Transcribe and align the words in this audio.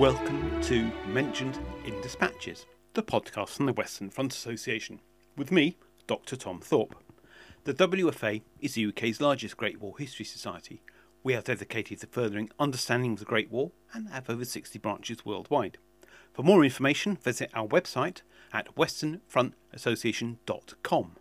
Welcome 0.00 0.60
to 0.62 0.90
Mentioned 1.08 1.58
in 1.84 2.00
Dispatches, 2.00 2.64
the 2.94 3.02
podcast 3.02 3.50
from 3.50 3.66
the 3.66 3.74
Western 3.74 4.08
Front 4.08 4.32
Association, 4.32 5.02
with 5.36 5.52
me, 5.52 5.76
Dr. 6.06 6.36
Tom 6.36 6.62
Thorpe. 6.62 6.94
The 7.64 7.74
WFA 7.74 8.40
is 8.62 8.72
the 8.72 8.86
UK's 8.86 9.20
largest 9.20 9.58
Great 9.58 9.78
War 9.78 9.92
History 9.98 10.24
Society. 10.24 10.80
We 11.22 11.34
are 11.34 11.42
dedicated 11.42 12.00
to 12.00 12.06
furthering 12.06 12.48
understanding 12.58 13.12
of 13.12 13.18
the 13.18 13.26
Great 13.26 13.50
War 13.50 13.72
and 13.92 14.08
have 14.08 14.30
over 14.30 14.46
60 14.46 14.78
branches 14.78 15.26
worldwide. 15.26 15.76
For 16.32 16.42
more 16.42 16.64
information, 16.64 17.16
visit 17.16 17.50
our 17.52 17.66
website 17.66 18.22
at 18.54 18.74
westernfrontassociation.com. 18.76 21.16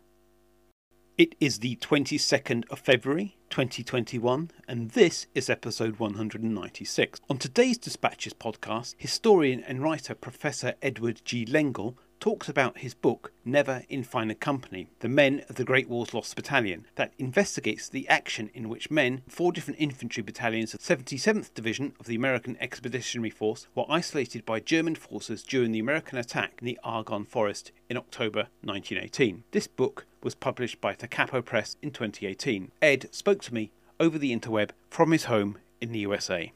It 1.19 1.35
is 1.41 1.59
the 1.59 1.75
22nd 1.75 2.63
of 2.69 2.79
February 2.79 3.35
2021, 3.49 4.51
and 4.69 4.91
this 4.91 5.27
is 5.35 5.49
episode 5.49 5.99
196. 5.99 7.19
On 7.29 7.37
today's 7.37 7.77
Dispatches 7.77 8.33
podcast, 8.33 8.95
historian 8.97 9.61
and 9.65 9.83
writer 9.83 10.15
Professor 10.15 10.75
Edward 10.81 11.19
G. 11.25 11.45
Lengel 11.45 11.97
talks 12.19 12.49
about 12.49 12.79
his 12.79 12.93
book, 12.93 13.31
Never 13.45 13.83
in 13.89 14.03
Finer 14.03 14.33
Company 14.33 14.87
The 14.99 15.09
Men 15.09 15.43
of 15.49 15.55
the 15.55 15.63
Great 15.63 15.87
War's 15.87 16.13
Lost 16.13 16.35
Battalion, 16.35 16.85
that 16.95 17.13
investigates 17.17 17.87
the 17.87 18.07
action 18.07 18.49
in 18.53 18.69
which 18.69 18.91
men, 18.91 19.21
four 19.27 19.51
different 19.51 19.79
infantry 19.79 20.21
battalions 20.21 20.73
of 20.73 20.81
77th 20.81 21.53
Division 21.53 21.93
of 21.99 22.05
the 22.05 22.15
American 22.15 22.57
Expeditionary 22.59 23.29
Force, 23.29 23.67
were 23.75 23.85
isolated 23.89 24.45
by 24.45 24.59
German 24.59 24.95
forces 24.95 25.43
during 25.43 25.71
the 25.71 25.79
American 25.79 26.17
attack 26.17 26.53
in 26.59 26.65
the 26.65 26.79
Argonne 26.84 27.26
Forest 27.26 27.71
in 27.89 27.98
October 27.98 28.48
1918. 28.61 29.43
This 29.51 29.67
book 29.67 30.05
was 30.21 30.35
published 30.35 30.81
by 30.81 30.95
Da 30.95 31.07
Capo 31.07 31.41
Press 31.41 31.77
in 31.81 31.91
2018. 31.91 32.71
Ed 32.81 33.07
spoke 33.11 33.41
to 33.43 33.54
me 33.54 33.71
over 33.99 34.17
the 34.17 34.35
interweb 34.35 34.71
from 34.89 35.11
his 35.11 35.26
home 35.26 35.57
in 35.81 35.91
the 35.91 35.99
USA. 35.99 36.51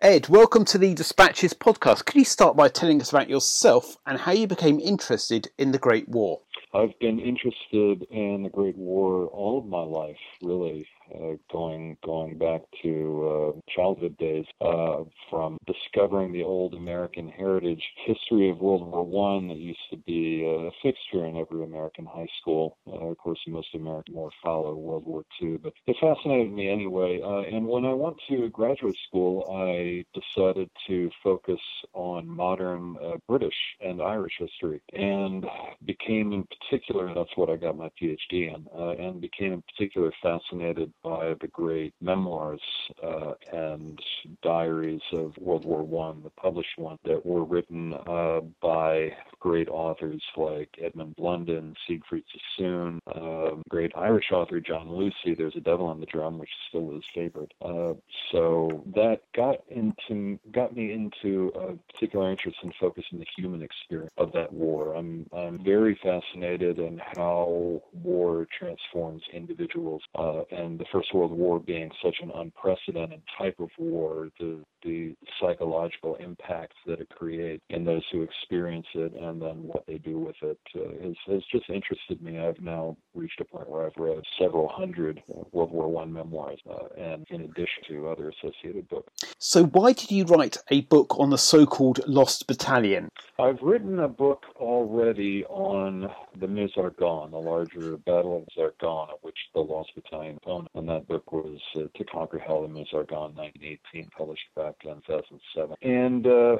Ed, 0.00 0.28
welcome 0.28 0.64
to 0.66 0.78
the 0.78 0.94
Dispatches 0.94 1.54
podcast. 1.54 2.04
Could 2.04 2.16
you 2.16 2.24
start 2.24 2.56
by 2.56 2.68
telling 2.68 3.00
us 3.00 3.10
about 3.10 3.28
yourself 3.28 3.96
and 4.06 4.18
how 4.18 4.32
you 4.32 4.46
became 4.46 4.80
interested 4.80 5.48
in 5.58 5.72
the 5.72 5.78
Great 5.78 6.08
War? 6.08 6.40
I've 6.72 6.98
been 7.00 7.20
interested 7.20 8.06
in 8.10 8.42
the 8.42 8.50
Great 8.50 8.76
War 8.76 9.26
all 9.26 9.58
of 9.58 9.66
my 9.66 9.82
life, 9.82 10.18
really 10.42 10.86
uh, 11.14 11.36
going 11.50 11.96
going 12.04 12.38
back 12.38 12.62
to 12.82 13.54
uh, 13.56 13.60
childhood 13.74 14.16
days, 14.18 14.46
uh, 14.60 15.04
from 15.30 15.58
discovering 15.66 16.32
the 16.32 16.42
old 16.42 16.74
American 16.74 17.28
heritage 17.28 17.82
history 18.06 18.50
of 18.50 18.60
World 18.60 18.86
War 18.90 19.04
One 19.04 19.48
that 19.48 19.58
used 19.58 19.78
to 19.90 19.96
be 19.98 20.44
a 20.44 20.70
fixture 20.82 21.26
in 21.26 21.36
every 21.36 21.64
American 21.64 22.06
high 22.06 22.28
school. 22.40 22.78
Uh, 22.86 23.10
of 23.10 23.18
course, 23.18 23.38
most 23.46 23.74
American 23.74 24.14
war 24.14 24.30
follow 24.42 24.74
World 24.74 25.06
War 25.06 25.24
Two, 25.38 25.58
but 25.62 25.72
it 25.86 25.96
fascinated 26.00 26.52
me 26.52 26.68
anyway. 26.68 27.20
Uh, 27.22 27.42
and 27.54 27.66
when 27.66 27.84
I 27.84 27.92
went 27.92 28.16
to 28.28 28.48
graduate 28.48 28.96
school, 29.08 29.46
I 29.50 30.04
decided 30.14 30.70
to 30.86 31.10
focus 31.22 31.60
on 31.92 32.28
modern 32.28 32.96
uh, 33.02 33.16
British 33.28 33.56
and 33.80 34.00
Irish 34.00 34.34
history, 34.38 34.80
and 34.92 35.44
became 35.84 36.32
in 36.32 36.44
particular 36.44 37.12
that's 37.14 37.36
what 37.36 37.50
I 37.50 37.56
got 37.56 37.76
my 37.76 37.90
PhD 38.00 38.54
in, 38.54 38.66
and 38.74 39.20
became 39.20 39.52
in 39.52 39.62
particular 39.62 40.12
fascinated 40.22 40.92
by 41.04 41.34
the 41.40 41.48
great 41.48 41.92
memoirs 42.00 42.60
uh, 43.06 43.33
and 43.74 43.98
diaries 44.42 45.02
of 45.12 45.36
World 45.38 45.64
War 45.64 45.82
One, 45.82 46.22
the 46.22 46.30
published 46.30 46.76
one 46.76 46.98
that 47.04 47.24
were 47.24 47.44
written 47.44 47.94
uh, 48.06 48.40
by 48.60 49.10
great 49.40 49.68
authors 49.68 50.22
like 50.36 50.70
Edmund 50.82 51.16
Blunden, 51.16 51.74
Siegfried 51.86 52.24
Sassoon, 52.32 53.00
uh, 53.06 53.50
great 53.68 53.92
Irish 53.96 54.32
author 54.32 54.60
John 54.60 54.90
Lucy. 54.90 55.34
There's 55.36 55.56
a 55.56 55.60
Devil 55.60 55.86
on 55.86 56.00
the 56.00 56.06
Drum, 56.06 56.38
which 56.38 56.48
is 56.48 56.68
still 56.68 56.94
his 56.94 57.04
favorite. 57.14 57.52
Uh, 57.60 57.94
so 58.32 58.84
that 58.94 59.20
got 59.34 59.56
into 59.68 60.38
got 60.52 60.74
me 60.74 60.92
into 60.92 61.52
a 61.54 61.92
particular 61.92 62.30
interest 62.30 62.56
in 62.62 62.72
focusing 62.80 63.18
the 63.18 63.26
human 63.36 63.62
experience 63.62 64.12
of 64.16 64.32
that 64.32 64.52
war. 64.52 64.94
I'm 64.94 65.26
I'm 65.36 65.62
very 65.62 65.98
fascinated 66.02 66.78
in 66.78 67.00
how 67.16 67.82
war 67.92 68.46
transforms 68.58 69.22
individuals 69.32 70.02
uh, 70.14 70.42
and 70.50 70.78
the 70.78 70.86
First 70.92 71.12
World 71.14 71.32
War 71.32 71.60
being 71.60 71.90
such 72.02 72.16
an 72.22 72.30
unprecedented 72.34 73.22
type 73.38 73.58
of 73.60 73.63
war, 73.78 74.28
the 74.38 74.60
the 74.82 75.14
psychological 75.40 76.14
impacts 76.16 76.76
that 76.86 77.00
it 77.00 77.08
creates 77.08 77.62
in 77.70 77.84
those 77.84 78.02
who 78.12 78.22
experience 78.22 78.86
it, 78.94 79.14
and 79.14 79.40
then 79.40 79.62
what 79.62 79.84
they 79.86 79.96
do 79.98 80.18
with 80.18 80.36
it 80.42 80.58
uh, 80.76 81.02
has, 81.02 81.14
has 81.26 81.42
just 81.50 81.70
interested 81.70 82.20
me. 82.20 82.38
I've 82.38 82.60
now 82.60 82.96
reached 83.14 83.40
a 83.40 83.44
point 83.44 83.68
where 83.68 83.86
I've 83.86 83.96
read 83.96 84.22
several 84.38 84.68
hundred 84.68 85.22
World 85.52 85.72
War 85.72 85.88
One 85.88 86.12
memoirs, 86.12 86.60
uh, 86.70 86.88
and 86.98 87.26
in 87.30 87.42
addition 87.42 87.82
to 87.88 88.08
other 88.08 88.30
associated 88.30 88.88
books. 88.88 89.10
So, 89.38 89.64
why 89.64 89.92
did 89.92 90.10
you 90.10 90.24
write 90.24 90.58
a 90.70 90.82
book 90.82 91.18
on 91.18 91.30
the 91.30 91.38
so-called 91.38 92.00
Lost 92.06 92.46
Battalion? 92.46 93.08
I've 93.38 93.60
written 93.62 93.98
a 94.00 94.08
book 94.08 94.44
already 94.56 95.44
on 95.46 96.10
the 96.38 96.46
Meuse-Argonne, 96.46 97.30
the 97.30 97.38
larger 97.38 97.96
Battle 97.96 98.36
of 98.36 98.44
Meuse-Argonne, 98.56 99.08
of 99.10 99.18
which 99.22 99.38
the 99.54 99.60
Lost 99.60 99.90
Battalion 99.94 100.36
opponent, 100.36 100.70
and 100.74 100.88
that 100.88 101.08
book 101.08 101.32
was 101.32 101.58
uh, 101.76 101.80
To 101.96 102.04
Conquer 102.04 102.38
Hell, 102.38 102.62
the 102.62 102.68
Meuse-Argonne, 102.68 103.34
1918, 103.60 104.10
published 104.16 104.48
back 104.56 104.74
in 104.84 104.94
2007. 105.06 105.76
And 105.82 106.26
uh, 106.26 106.56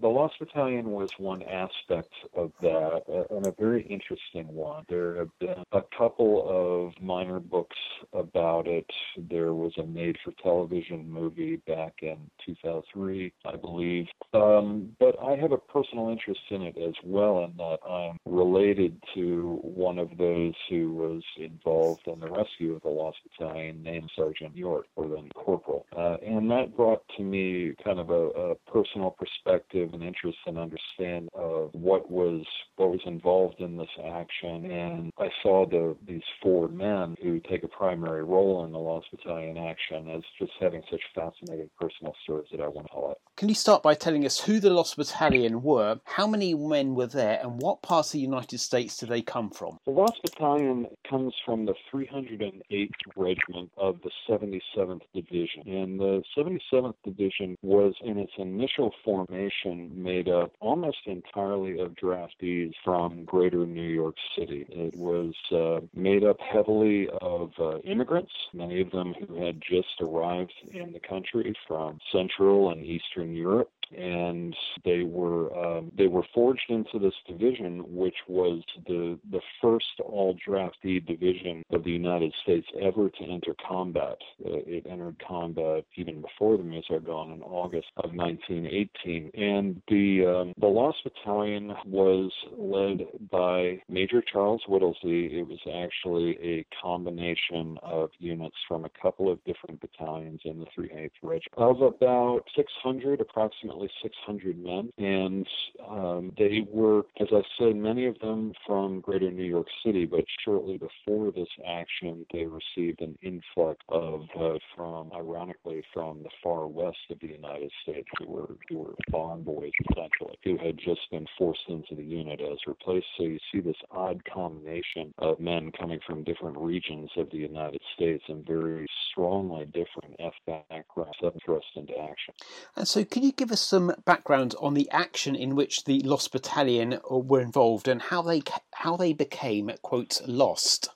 the 0.00 0.08
Lost 0.08 0.38
Battalion 0.38 0.90
was 0.90 1.10
one 1.18 1.42
aspect 1.42 2.12
of 2.34 2.52
that, 2.62 3.02
uh, 3.08 3.34
and 3.36 3.46
a 3.46 3.52
very 3.58 3.82
interesting 3.82 4.46
one. 4.48 4.84
There 4.88 5.16
have 5.16 5.38
been 5.38 5.64
a 5.72 5.82
couple 5.96 6.44
of 6.48 7.02
minor 7.02 7.40
books 7.40 7.76
about 8.12 8.66
it. 8.66 8.86
There 9.16 9.54
was 9.54 9.72
a 9.78 9.84
made-for-television 9.84 11.10
movie 11.10 11.56
back 11.66 11.94
in 12.02 12.18
2003, 12.44 13.32
I 13.44 13.56
believe. 13.56 14.06
Um, 14.32 14.94
but 14.98 15.16
I 15.22 15.36
have 15.36 15.52
a 15.52 15.58
personal 15.58 16.10
interest 16.10 16.40
in 16.50 16.62
it 16.62 16.76
as 16.78 16.94
well, 17.04 17.44
in 17.44 17.56
that 17.56 17.78
I'm 17.88 18.18
related 18.26 19.02
to 19.14 19.60
one 19.62 19.98
of 19.98 20.16
those 20.16 20.54
who 20.68 20.92
was 20.92 21.22
involved 21.36 22.06
in 22.06 22.20
the 22.20 22.30
rescue 22.30 22.74
of 22.74 22.82
the 22.82 22.88
Lost 22.88 23.18
Battalion, 23.38 23.82
named 23.82 24.10
Sergeant 24.16 24.56
York, 24.56 24.86
or 24.96 25.08
then 25.08 25.28
Corporal. 25.34 25.86
Uh, 25.96 26.16
and 26.24 26.35
that 26.50 26.76
brought 26.76 27.02
to 27.16 27.22
me 27.22 27.74
kind 27.84 27.98
of 27.98 28.10
a, 28.10 28.28
a 28.28 28.54
personal 28.70 29.10
perspective 29.10 29.90
and 29.92 30.02
interest 30.02 30.38
and 30.46 30.58
understand 30.58 31.28
of 31.34 31.70
what 31.72 32.10
was 32.10 32.44
what 32.76 32.90
was 32.90 33.00
involved 33.06 33.60
in 33.60 33.76
this 33.76 33.88
action. 34.04 34.70
And 34.70 35.12
I 35.18 35.28
saw 35.42 35.66
the 35.66 35.96
these 36.06 36.22
four 36.42 36.68
men 36.68 37.16
who 37.22 37.40
take 37.40 37.62
a 37.62 37.68
primary 37.68 38.24
role 38.24 38.64
in 38.64 38.72
the 38.72 38.78
Lost 38.78 39.06
Battalion 39.10 39.56
action 39.56 40.08
as 40.10 40.22
just 40.38 40.52
having 40.60 40.82
such 40.90 41.00
fascinating 41.14 41.70
personal 41.80 42.14
stories 42.24 42.48
that 42.52 42.60
I 42.60 42.68
want 42.68 42.88
to 42.88 42.92
highlight. 42.92 43.16
Can 43.36 43.48
you 43.48 43.54
start 43.54 43.82
by 43.82 43.94
telling 43.94 44.24
us 44.24 44.40
who 44.40 44.60
the 44.60 44.70
Lost 44.70 44.96
Battalion 44.96 45.62
were, 45.62 46.00
how 46.04 46.26
many 46.26 46.54
men 46.54 46.94
were 46.94 47.06
there, 47.06 47.38
and 47.42 47.60
what 47.60 47.82
parts 47.82 48.08
of 48.08 48.12
the 48.12 48.20
United 48.20 48.58
States 48.58 48.96
do 48.96 49.06
they 49.06 49.20
come 49.20 49.50
from? 49.50 49.78
The 49.84 49.90
Lost 49.90 50.20
Battalion 50.22 50.86
comes 51.08 51.34
from 51.44 51.66
the 51.66 51.74
308th 51.92 52.90
Regiment 53.14 53.70
of 53.76 53.96
the 54.02 54.10
77th 54.28 55.02
Division. 55.14 55.62
And 55.66 56.00
the 56.00 56.22
77th 56.36 56.94
Division 57.04 57.56
was 57.62 57.94
in 58.04 58.18
its 58.18 58.32
initial 58.38 58.92
formation 59.04 59.90
made 59.94 60.28
up 60.28 60.52
almost 60.60 60.98
entirely 61.06 61.78
of 61.78 61.94
draftees 61.94 62.72
from 62.84 63.24
greater 63.24 63.66
New 63.66 63.88
York 63.88 64.16
City. 64.38 64.66
It 64.68 64.96
was 64.96 65.34
uh, 65.52 65.86
made 65.94 66.24
up 66.24 66.38
heavily 66.40 67.08
of 67.20 67.50
uh, 67.58 67.78
immigrants, 67.80 68.32
many 68.52 68.80
of 68.80 68.90
them 68.90 69.14
who 69.14 69.44
had 69.44 69.60
just 69.60 70.00
arrived 70.00 70.52
in 70.72 70.92
the 70.92 71.00
country 71.00 71.54
from 71.66 71.98
Central 72.12 72.70
and 72.70 72.84
Eastern 72.84 73.34
Europe 73.34 73.70
and 73.96 74.54
they 74.84 75.02
were 75.02 75.54
um, 75.56 75.92
they 75.96 76.06
were 76.06 76.24
forged 76.34 76.68
into 76.68 76.98
this 76.98 77.14
division, 77.26 77.82
which 77.86 78.16
was 78.28 78.62
the 78.86 79.18
the 79.30 79.40
first 79.62 79.86
all 80.04 80.36
draftee 80.46 81.04
division 81.06 81.62
of 81.70 81.84
the 81.84 81.90
United 81.90 82.32
States 82.42 82.66
ever 82.80 83.08
to 83.10 83.24
enter 83.24 83.54
combat. 83.66 84.16
Uh, 84.44 84.58
it 84.66 84.86
entered 84.88 85.16
combat 85.26 85.84
even 85.96 86.20
before 86.20 86.56
the 86.56 86.62
Meuse-Argonne 86.62 87.32
in 87.32 87.42
August 87.42 87.88
of 87.98 88.12
1918, 88.12 89.30
and 89.34 89.80
the 89.88 90.26
um, 90.26 90.54
the 90.58 90.66
Lost 90.66 90.98
Battalion 91.04 91.74
was 91.86 92.30
led 92.56 93.06
by 93.30 93.80
Major 93.88 94.22
Charles 94.22 94.62
Whittlesey. 94.68 95.38
It 95.38 95.46
was 95.46 95.60
actually 95.84 96.38
a 96.42 96.66
combination 96.82 97.78
of 97.82 98.10
units 98.18 98.56
from 98.68 98.84
a 98.84 98.90
couple 99.00 99.30
of 99.30 99.42
different 99.44 99.80
battalions 99.80 100.40
in 100.44 100.58
the 100.58 100.66
308th 100.76 101.10
Regiment 101.22 101.46
of 101.56 101.82
about 101.82 102.42
600 102.56 103.20
approximately 103.20 103.75
approximately 103.76 103.90
600 104.02 104.58
men, 104.58 104.92
and 104.98 105.46
um, 105.88 106.32
they 106.38 106.66
were, 106.70 107.02
as 107.20 107.28
I 107.32 107.42
said, 107.58 107.76
many 107.76 108.06
of 108.06 108.18
them 108.20 108.52
from 108.66 109.00
greater 109.00 109.30
New 109.30 109.44
York 109.44 109.66
City, 109.84 110.06
but 110.06 110.24
shortly 110.44 110.78
before 110.78 111.30
this 111.32 111.48
action, 111.66 112.26
they 112.32 112.46
received 112.46 113.00
an 113.00 113.16
influx 113.22 113.78
of, 113.88 114.22
uh, 114.38 114.58
from, 114.74 115.10
ironically, 115.14 115.82
from 115.92 116.22
the 116.22 116.30
far 116.42 116.66
west 116.66 116.98
of 117.10 117.18
the 117.20 117.28
United 117.28 117.70
States, 117.82 118.08
who 118.18 118.26
were, 118.26 118.56
who 118.68 118.78
were 118.78 118.94
farm 119.10 119.42
boys, 119.42 119.72
essentially, 119.90 120.38
who 120.44 120.56
had 120.58 120.78
just 120.78 121.00
been 121.10 121.26
forced 121.38 121.68
into 121.68 121.94
the 121.94 122.04
unit 122.04 122.40
as 122.40 122.58
replaced. 122.66 123.06
So 123.16 123.24
you 123.24 123.38
see 123.52 123.60
this 123.60 123.76
odd 123.90 124.22
combination 124.32 125.12
of 125.18 125.40
men 125.40 125.70
coming 125.78 126.00
from 126.06 126.24
different 126.24 126.56
regions 126.58 127.10
of 127.16 127.30
the 127.30 127.38
United 127.38 127.80
States 127.94 128.24
and 128.28 128.46
very 128.46 128.86
strongly 129.10 129.64
different 129.66 130.16
ethnic 130.18 130.68
backgrounds. 130.68 131.16
77th 131.26 131.44
thrust 131.44 131.66
into 131.76 131.98
action. 131.98 132.34
And 132.76 132.86
so, 132.86 133.04
can 133.04 133.22
you 133.22 133.32
give 133.32 133.52
us 133.52 133.65
some 133.66 133.92
background 134.04 134.54
on 134.60 134.74
the 134.74 134.88
action 134.90 135.34
in 135.34 135.54
which 135.56 135.84
the 135.84 136.00
Lost 136.00 136.32
Battalion 136.32 137.00
were 137.10 137.40
involved 137.40 137.88
and 137.88 138.00
how 138.00 138.22
they 138.22 138.42
how 138.74 138.96
they 138.96 139.12
became 139.12 139.70
quote 139.82 140.20
lost? 140.26 140.88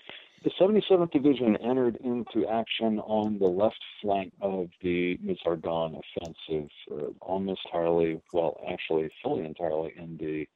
The 0.42 0.50
77th 0.58 1.10
Division 1.10 1.56
entered 1.56 1.96
into 2.02 2.48
action 2.48 2.98
on 3.00 3.38
the 3.38 3.46
left 3.46 3.82
flank 4.00 4.32
of 4.40 4.68
the 4.80 5.18
Meuse-Argonne 5.20 6.00
offensive, 6.00 6.70
uh, 6.90 7.10
almost 7.20 7.60
entirely, 7.66 8.22
well, 8.32 8.58
actually 8.72 9.10
fully 9.22 9.44
entirely 9.44 9.92
in 9.98 10.16
the 10.16 10.48